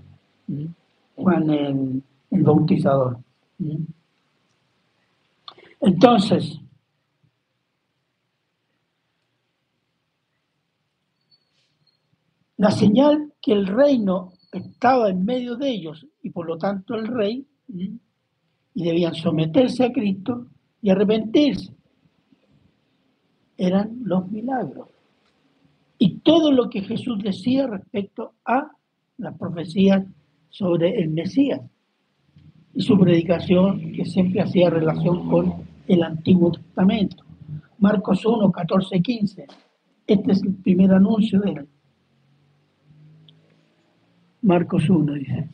[1.16, 3.20] Juan el, el bautizador.
[5.80, 6.60] Entonces,
[12.58, 17.08] la señal que el reino estaba en medio de ellos y por lo tanto el
[17.08, 20.48] rey, y debían someterse a Cristo
[20.82, 21.74] y arrepentirse.
[23.58, 24.88] Eran los milagros.
[25.98, 28.72] Y todo lo que Jesús decía respecto a
[29.18, 30.06] las profecías
[30.50, 31.62] sobre el Mesías
[32.74, 35.54] y su predicación que siempre hacía relación con
[35.88, 37.24] el Antiguo Testamento.
[37.80, 39.48] Marcos 1, 14, 15.
[40.08, 41.68] Este es el primer anuncio de él.
[44.44, 45.48] Marcos 1 dice.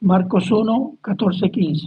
[0.00, 1.86] Marcos 1, 14, 15.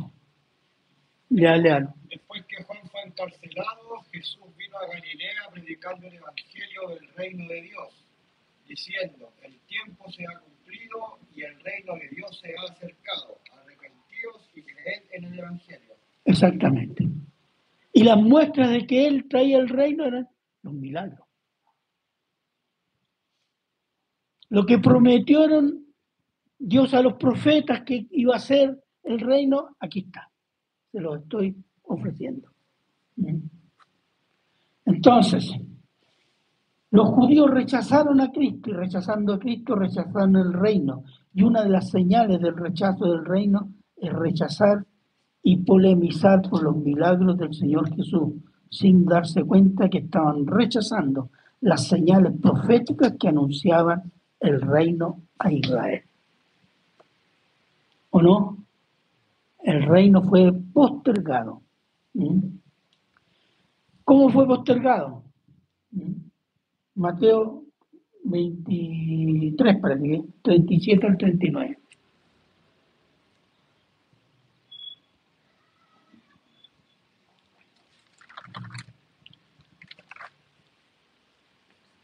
[1.32, 1.94] Lea, lea.
[2.10, 7.62] Después que Juan fue encarcelado, Jesús vino a Galilea predicando el Evangelio del reino de
[7.64, 8.08] Dios,
[8.66, 13.40] diciendo, el tiempo se ha cumplido y el reino de Dios se ha acercado.
[13.52, 15.96] Arrepentidos y creed en el Evangelio.
[16.24, 17.10] Exactamente.
[17.92, 20.30] Y las muestras de que él traía el reino eran
[20.62, 21.23] los milagros.
[24.54, 25.84] Lo que prometieron
[26.60, 30.30] Dios a los profetas que iba a ser el reino, aquí está.
[30.92, 32.50] Se lo estoy ofreciendo.
[34.86, 35.52] Entonces,
[36.92, 41.04] Los judíos rechazaron a Cristo y rechazando a Cristo rechazaron el reino.
[41.34, 44.86] Y una de las señales del rechazo del reino es rechazar
[45.42, 48.34] y polemizar por los milagros del Señor Jesús,
[48.70, 51.32] sin darse cuenta que estaban rechazando
[51.62, 54.12] las señales proféticas que anunciaban
[54.44, 56.04] el reino a Israel.
[58.12, 58.58] ¿O no?
[59.64, 61.62] El reino fue postergado.
[62.14, 62.40] ¿Mm?
[64.04, 65.24] ¿Cómo fue postergado?
[65.92, 66.12] ¿Mm?
[66.96, 67.64] Mateo
[68.26, 71.80] 23, parece 37 al 39.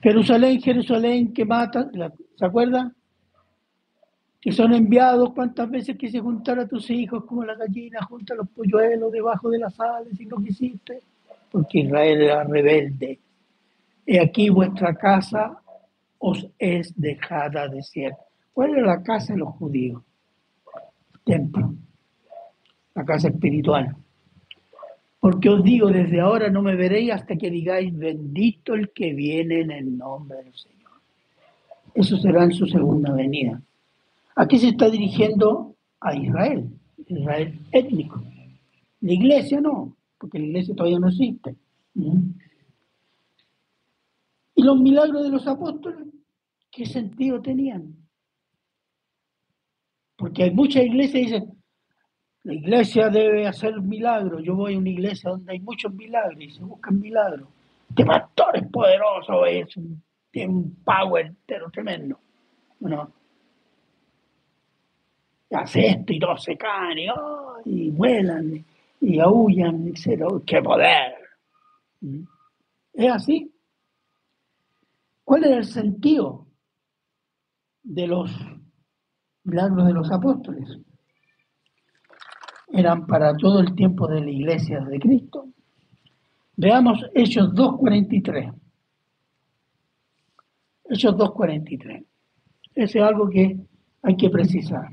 [0.01, 1.89] Jerusalén, Jerusalén, que mata,
[2.35, 2.95] ¿se acuerdan?
[4.39, 8.49] Que son enviados cuántas veces quise juntar a tus hijos como la gallina junta los
[8.49, 11.01] polluelos debajo de las alas y no quisiste,
[11.51, 13.19] porque Israel era rebelde
[14.05, 15.61] y aquí vuestra casa
[16.17, 18.23] os es dejada desierta.
[18.53, 20.01] ¿Cuál es la casa de los judíos?
[21.29, 21.75] templo,
[22.95, 23.95] la casa espiritual.
[25.19, 29.61] Porque os digo, desde ahora no me veréis hasta que digáis, bendito el que viene
[29.61, 30.91] en el nombre del Señor.
[31.93, 33.61] Eso será en su segunda venida.
[34.35, 36.69] Aquí se está dirigiendo a Israel,
[37.07, 38.23] Israel étnico.
[39.01, 41.55] La iglesia no, porque la iglesia todavía no existe.
[44.55, 46.07] ¿Y los milagros de los apóstoles?
[46.71, 47.95] ¿Qué sentido tenían?
[50.15, 51.58] Porque hay muchas iglesias que dicen,
[52.49, 54.41] la iglesia debe hacer milagros.
[54.43, 57.47] Yo voy a una iglesia donde hay muchos milagros y se buscan milagros.
[57.89, 62.19] Este pastor es poderoso, es un, tiene un power pero tremendo.
[62.79, 63.13] Bueno,
[65.51, 68.65] hace esto y todos se caen y, oh, y vuelan
[68.99, 69.93] y aullan.
[70.43, 71.17] ¡Qué poder!
[72.01, 72.23] ¿Mm?
[72.93, 73.53] ¿Es así?
[75.23, 76.47] ¿Cuál era el sentido
[77.83, 78.31] de los
[79.43, 80.79] milagros de los apóstoles?
[82.71, 85.47] Eran para todo el tiempo de la iglesia de Cristo.
[86.55, 88.53] Veamos Hechos 2.43.
[90.89, 92.05] Hechos 2.43.
[92.75, 93.57] Ese es algo que
[94.01, 94.89] hay que precisar.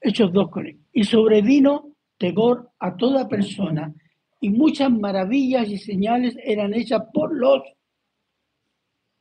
[0.00, 0.78] Hechos 2.43.
[0.94, 3.92] Y sobrevino temor a toda persona
[4.40, 7.62] y muchas maravillas y señales eran hechas por los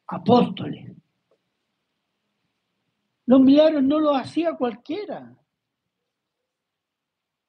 [0.08, 0.92] apóstoles.
[3.32, 5.34] Los milagros no los hacía cualquiera.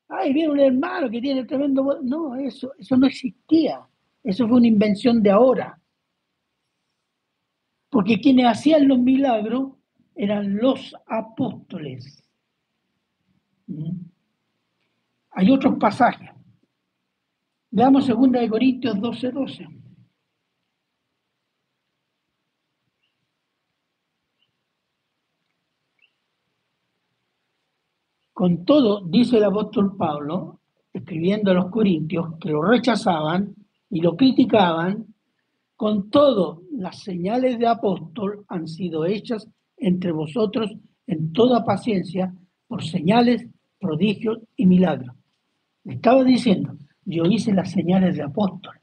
[0.06, 1.98] Ay, viene un hermano que tiene tremendo...
[2.04, 3.84] No, eso, eso no existía.
[4.22, 5.76] Eso fue una invención de ahora.
[7.90, 9.72] Porque quienes hacían los milagros
[10.14, 12.22] eran los apóstoles.
[13.66, 14.02] ¿Mm?
[15.32, 16.30] Hay otros pasajes.
[17.72, 19.81] Veamos 2 Corintios 12, 12.
[28.42, 30.58] Con todo, dice el apóstol Pablo,
[30.92, 33.54] escribiendo a los Corintios, que lo rechazaban
[33.88, 35.06] y lo criticaban,
[35.76, 40.76] con todo, las señales de apóstol han sido hechas entre vosotros
[41.06, 42.34] en toda paciencia
[42.66, 43.46] por señales,
[43.78, 45.14] prodigios y milagros.
[45.84, 48.74] estaba diciendo, yo hice las señales de apóstol.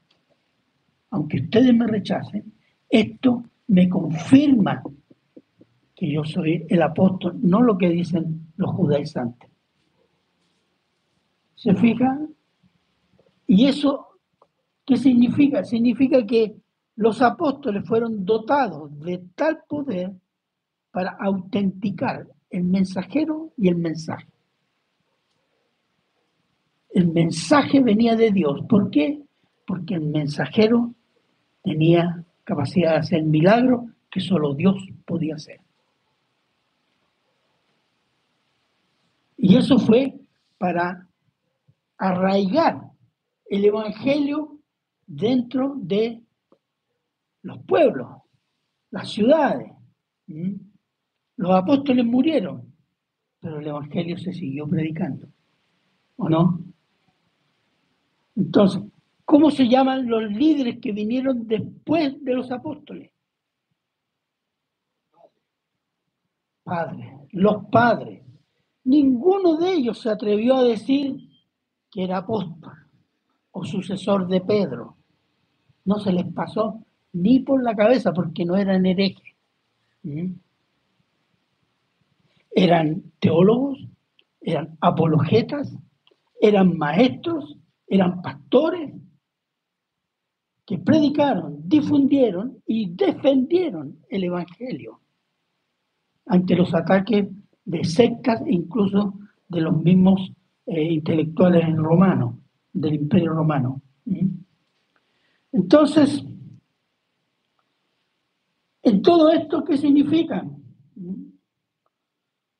[1.10, 2.50] Aunque ustedes me rechacen,
[2.88, 4.82] esto me confirma
[5.94, 9.49] que yo soy el apóstol, no lo que dicen los judaizantes.
[11.60, 12.34] ¿Se fijan?
[13.46, 14.06] ¿Y eso
[14.86, 15.62] qué significa?
[15.64, 16.56] Significa que
[16.96, 20.12] los apóstoles fueron dotados de tal poder
[20.90, 24.30] para autenticar el mensajero y el mensaje
[26.90, 28.62] el mensaje venía de Dios.
[28.68, 29.22] ¿Por qué?
[29.66, 30.94] Porque el mensajero
[31.62, 35.60] tenía capacidad de hacer milagros que solo Dios podía hacer.
[39.36, 40.14] Y eso fue
[40.58, 41.06] para
[42.00, 42.80] arraigar
[43.44, 44.58] el Evangelio
[45.06, 46.22] dentro de
[47.42, 48.08] los pueblos,
[48.90, 49.70] las ciudades.
[51.36, 52.74] Los apóstoles murieron,
[53.38, 55.28] pero el Evangelio se siguió predicando.
[56.16, 56.64] ¿O no?
[58.34, 58.82] Entonces,
[59.26, 63.10] ¿cómo se llaman los líderes que vinieron después de los apóstoles?
[66.62, 68.22] Padres, los padres.
[68.84, 71.29] Ninguno de ellos se atrevió a decir
[71.90, 72.72] que era apóstol
[73.52, 74.96] o sucesor de Pedro.
[75.84, 79.34] No se les pasó ni por la cabeza porque no eran herejes.
[80.02, 80.32] ¿Mm?
[82.52, 83.86] Eran teólogos,
[84.40, 85.76] eran apologetas,
[86.40, 87.56] eran maestros
[87.90, 88.92] eran pastores
[90.64, 95.00] que predicaron, difundieron y defendieron el Evangelio
[96.26, 97.26] ante los ataques
[97.64, 99.18] de sectas e incluso
[99.48, 100.32] de los mismos
[100.72, 102.36] eh, intelectuales romanos,
[102.72, 103.82] del imperio romano.
[105.50, 106.24] Entonces,
[108.84, 110.48] en todo esto, ¿qué significa?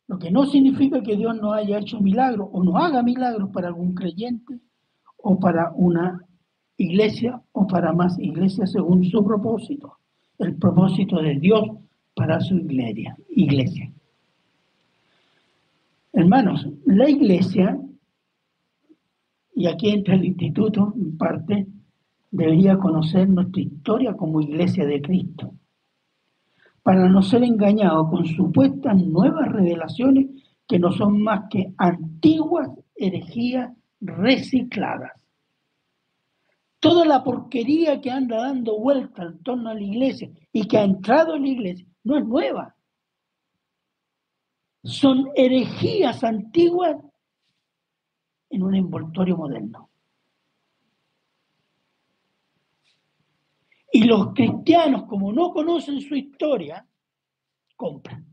[0.09, 3.69] Lo que no significa que Dios no haya hecho milagros o no haga milagros para
[3.69, 4.59] algún creyente
[5.17, 6.27] o para una
[6.79, 9.99] iglesia o para más iglesias según su propósito,
[10.39, 11.63] el propósito de Dios
[12.17, 13.17] para su iglesia.
[13.29, 13.93] iglesia.
[16.13, 17.81] Hermanos, la iglesia,
[19.61, 21.67] y aquí entra el instituto en parte,
[22.31, 25.53] debería conocer nuestra historia como iglesia de Cristo,
[26.83, 30.29] para no ser engañado con supuestas nuevas revelaciones
[30.67, 35.13] que no son más que antiguas herejías recicladas.
[36.79, 40.85] Toda la porquería que anda dando vuelta en torno a la iglesia y que ha
[40.85, 42.75] entrado en la iglesia no es nueva.
[44.85, 46.97] Son herejías antiguas
[48.51, 49.91] en un envoltorio moderno.
[53.93, 56.87] Y los cristianos, como no conocen su historia,
[57.77, 58.27] compran.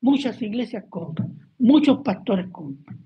[0.00, 3.04] Muchas iglesias compran, muchos pastores compran.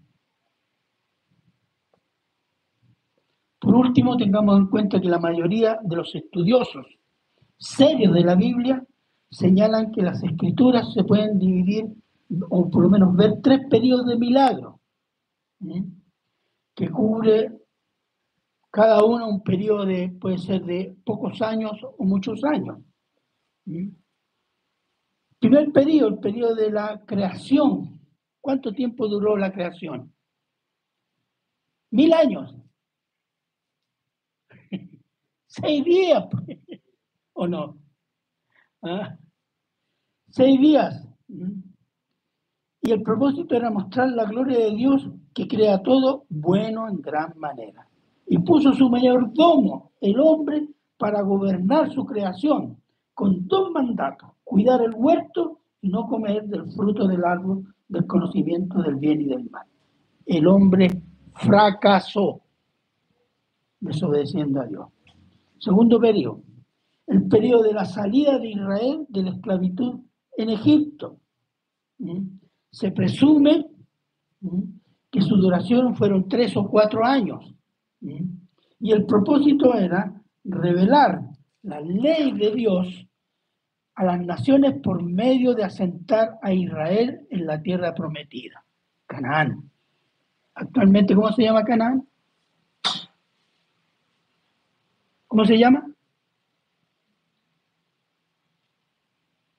[3.59, 6.87] Por último, tengamos en cuenta que la mayoría de los estudiosos
[7.59, 8.85] serios de la Biblia
[9.31, 11.87] señalan que las escrituras se pueden dividir,
[12.49, 14.81] o por lo menos ver tres periodos de milagro,
[16.75, 17.59] que cubre
[18.71, 22.79] cada uno un periodo de, puede ser de pocos años o muchos años.
[25.39, 28.01] Primer periodo, el periodo de la creación.
[28.41, 30.13] ¿Cuánto tiempo duró la creación?
[31.91, 32.55] Mil años.
[35.47, 36.59] Seis días, pues.
[37.33, 37.79] ¿o no?
[38.83, 39.17] ¿Ah?
[40.29, 41.07] Seis días.
[42.89, 47.39] Y el propósito era mostrar la gloria de Dios que crea todo bueno en gran
[47.39, 47.87] manera
[48.27, 50.67] y puso su mayordomo, el hombre,
[50.97, 52.79] para gobernar su creación,
[53.13, 58.81] con dos mandatos, cuidar el huerto y no comer del fruto del árbol del conocimiento
[58.81, 59.67] del bien y del mal.
[60.25, 61.03] El hombre
[61.35, 62.41] fracasó
[63.81, 64.89] desobedeciendo a Dios.
[65.59, 66.41] Segundo periodo,
[67.07, 70.01] el periodo de la salida de Israel de la esclavitud
[70.39, 71.19] en Egipto.
[71.99, 72.48] ¿Mm?
[72.71, 73.67] Se presume
[75.11, 77.55] que su duración fueron tres o cuatro años.
[78.01, 81.23] Y el propósito era revelar
[81.63, 83.07] la ley de Dios
[83.95, 88.65] a las naciones por medio de asentar a Israel en la tierra prometida,
[89.07, 89.71] Canaán.
[90.55, 92.07] Actualmente, ¿cómo se llama Canaán?
[95.27, 95.91] ¿Cómo se llama?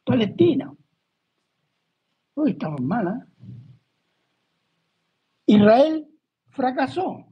[0.05, 0.73] Palestina.
[2.47, 3.29] Estamos mal, ¿eh?
[5.47, 6.07] Israel
[6.49, 7.25] fracasó.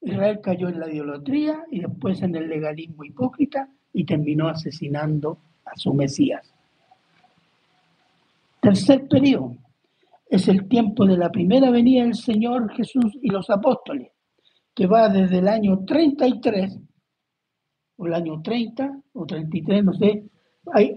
[0.00, 5.76] Israel cayó en la idolatría y después en el legalismo hipócrita y terminó asesinando a
[5.76, 6.54] su Mesías.
[8.60, 9.56] Tercer periodo
[10.28, 14.12] es el tiempo de la primera venida del Señor Jesús y los apóstoles,
[14.74, 16.78] que va desde el año 33,
[17.96, 20.24] o el año 30, o 33, no sé,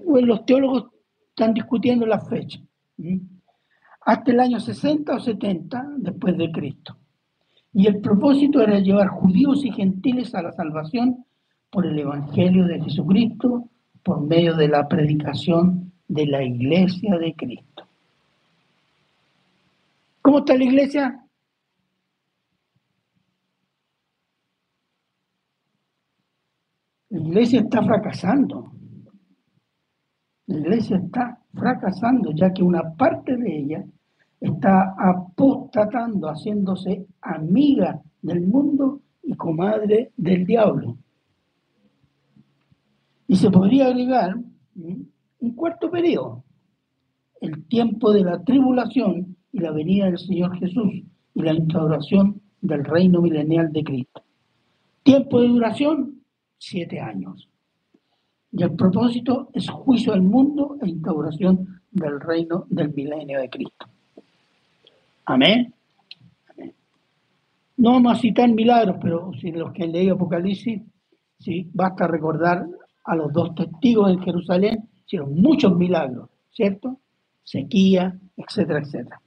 [0.05, 0.89] los teólogos
[1.29, 2.19] están discutiendo la
[4.01, 6.97] hasta el año 60 o 70 después de Cristo.
[7.73, 11.25] Y el propósito era llevar judíos y gentiles a la salvación
[11.69, 13.69] por el Evangelio de Jesucristo,
[14.03, 17.87] por medio de la predicación de la iglesia de Cristo.
[20.21, 21.25] ¿Cómo está la iglesia?
[27.09, 28.71] La iglesia está fracasando.
[30.51, 33.85] La iglesia está fracasando, ya que una parte de ella
[34.41, 40.97] está apostatando, haciéndose amiga del mundo y comadre del diablo.
[43.27, 44.35] Y se podría agregar
[44.75, 46.43] un cuarto periodo,
[47.39, 51.01] el tiempo de la tribulación y la venida del Señor Jesús
[51.33, 54.21] y la instauración del reino milenial de Cristo.
[55.03, 56.23] Tiempo de duración,
[56.57, 57.50] siete años.
[58.51, 63.87] Y el propósito es juicio al mundo e instauración del reino del milenio de Cristo.
[65.25, 65.73] Amén.
[67.77, 70.81] No vamos a citar milagros, pero si los que han leído Apocalipsis,
[71.39, 72.67] sí, basta recordar
[73.03, 76.99] a los dos testigos en Jerusalén, hicieron muchos milagros, ¿cierto?
[77.43, 79.21] Sequía, etcétera, etcétera.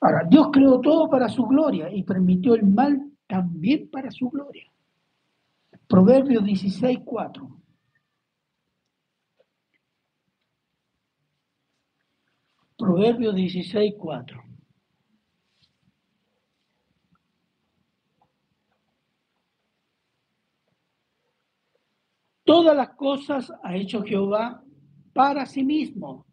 [0.00, 4.71] Ahora, Dios creó todo para su gloria y permitió el mal también para su gloria.
[5.92, 7.60] Proverbios 16, 4.
[12.78, 14.42] Proverbios 16, 4.
[22.42, 24.64] Todas las cosas ha hecho Jehová
[25.12, 26.24] para sí mismo,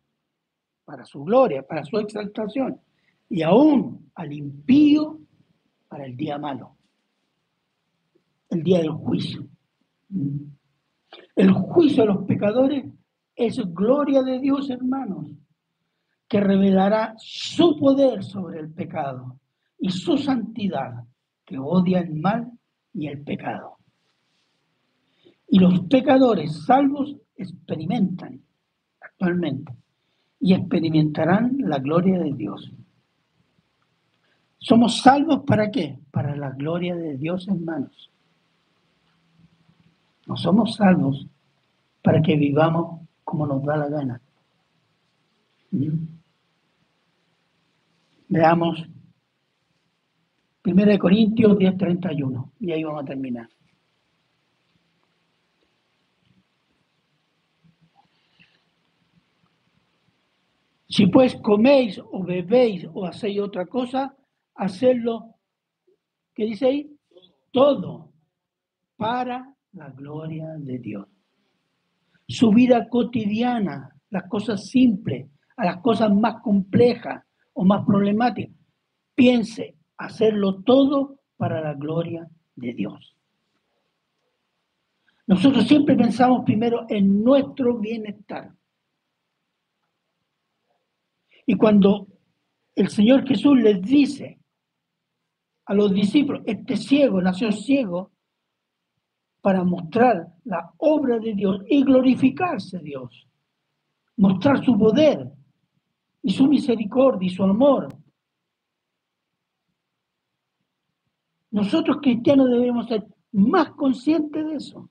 [0.85, 2.79] para su gloria, para su exaltación,
[3.27, 5.19] y aún al impío
[5.89, 6.78] para el día malo,
[8.49, 9.47] el día del juicio.
[11.35, 12.85] El juicio de los pecadores
[13.35, 15.27] es gloria de Dios, hermanos,
[16.27, 19.39] que revelará su poder sobre el pecado
[19.79, 21.05] y su santidad,
[21.45, 22.51] que odia el mal
[22.93, 23.77] y el pecado.
[25.47, 28.41] Y los pecadores salvos experimentan
[28.99, 29.73] actualmente
[30.39, 32.71] y experimentarán la gloria de Dios.
[34.57, 35.99] ¿Somos salvos para qué?
[36.11, 38.11] Para la gloria de Dios, hermanos.
[40.29, 41.25] No somos salvos
[42.03, 44.21] para que vivamos como nos da la gana.
[45.71, 46.05] ¿Mm?
[48.27, 48.87] Veamos
[50.63, 53.49] 1 Corintios 10:31 y ahí vamos a terminar.
[60.87, 64.15] Si pues coméis o bebéis o hacéis otra cosa,
[64.53, 65.33] hacedlo,
[66.35, 66.99] ¿qué dice ahí?
[67.51, 68.11] Todo
[68.95, 71.07] para la gloria de Dios.
[72.27, 77.23] Su vida cotidiana, las cosas simples, a las cosas más complejas
[77.53, 78.53] o más problemáticas,
[79.15, 83.15] piense hacerlo todo para la gloria de Dios.
[85.27, 88.51] Nosotros siempre pensamos primero en nuestro bienestar.
[91.45, 92.07] Y cuando
[92.75, 94.39] el Señor Jesús les dice
[95.65, 98.11] a los discípulos, este ciego nació ciego
[99.49, 103.27] para mostrar la obra de Dios y glorificarse Dios,
[104.15, 105.27] mostrar su poder
[106.21, 107.87] y su misericordia y su amor.
[111.49, 114.87] Nosotros cristianos debemos ser más conscientes de eso,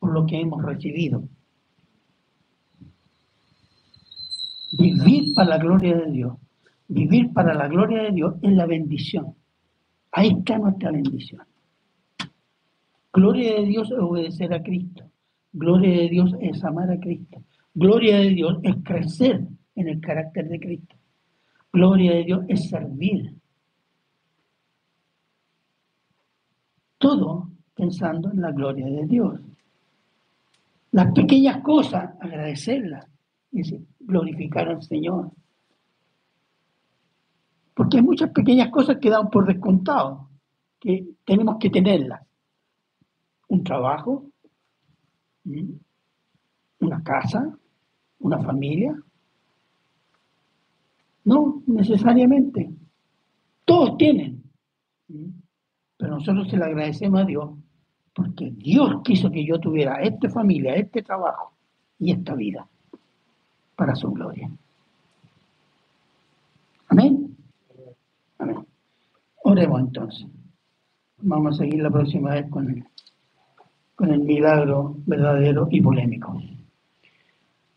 [0.00, 1.28] por lo que hemos recibido.
[4.72, 6.36] Vivir para la gloria de Dios.
[6.88, 9.36] Vivir para la gloria de Dios es la bendición.
[10.10, 11.49] Ahí está nuestra bendición.
[13.12, 15.10] Gloria de Dios es obedecer a Cristo.
[15.52, 17.42] Gloria de Dios es amar a Cristo.
[17.74, 20.96] Gloria de Dios es crecer en el carácter de Cristo.
[21.72, 23.34] Gloria de Dios es servir.
[26.98, 29.40] Todo pensando en la gloria de Dios.
[30.92, 33.06] Las pequeñas cosas, agradecerlas
[33.52, 33.62] y
[33.98, 35.30] glorificar al Señor.
[37.74, 40.28] Porque hay muchas pequeñas cosas que dan por descontado,
[40.78, 42.20] que tenemos que tenerlas.
[43.50, 44.26] Un trabajo,
[46.80, 47.58] una casa,
[48.20, 48.96] una familia.
[51.24, 52.70] No necesariamente.
[53.64, 54.42] Todos tienen.
[55.96, 57.50] Pero nosotros se le agradecemos a Dios
[58.14, 61.52] porque Dios quiso que yo tuviera esta familia, este trabajo
[61.98, 62.68] y esta vida
[63.76, 64.50] para su gloria.
[66.88, 67.36] Amén.
[68.38, 68.66] Amén.
[69.44, 70.26] Oremos entonces.
[71.18, 72.68] Vamos a seguir la próxima vez con
[74.00, 76.40] con el milagro verdadero y polémico.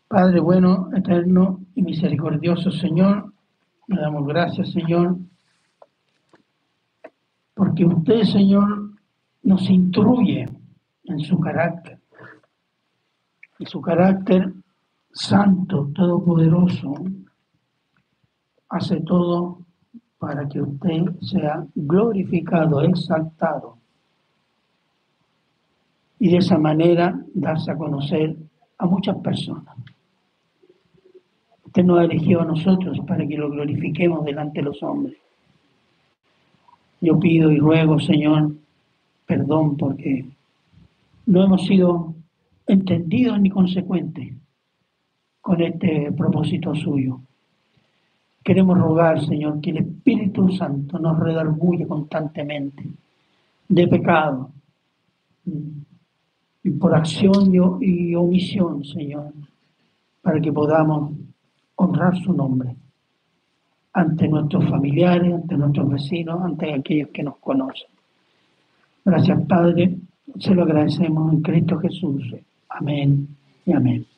[0.08, 3.30] Padre bueno, eterno y misericordioso Señor,
[3.88, 5.18] le damos gracias Señor,
[7.52, 8.92] porque usted Señor
[9.42, 10.48] nos instruye
[11.04, 11.98] en su carácter.
[13.58, 14.50] Y su carácter
[15.12, 16.94] Santo, Todopoderoso,
[18.70, 19.58] hace todo
[20.18, 23.83] para que usted sea glorificado, exaltado.
[26.24, 28.34] Y de esa manera darse a conocer
[28.78, 29.76] a muchas personas.
[31.66, 35.18] Usted nos ha elegido a nosotros para que lo glorifiquemos delante de los hombres.
[37.02, 38.54] Yo pido y ruego, Señor,
[39.26, 40.24] perdón porque
[41.26, 42.14] no hemos sido
[42.66, 44.32] entendidos ni consecuentes
[45.42, 47.20] con este propósito suyo.
[48.42, 52.82] Queremos rogar, Señor, que el Espíritu Santo nos redarguye constantemente
[53.68, 54.50] de pecado
[56.70, 59.32] por acción y omisión, Señor,
[60.22, 61.12] para que podamos
[61.76, 62.76] honrar su nombre
[63.92, 67.88] ante nuestros familiares, ante nuestros vecinos, ante aquellos que nos conocen.
[69.04, 69.96] Gracias, Padre.
[70.38, 72.34] Se lo agradecemos en Cristo Jesús.
[72.68, 73.28] Amén
[73.66, 74.13] y amén.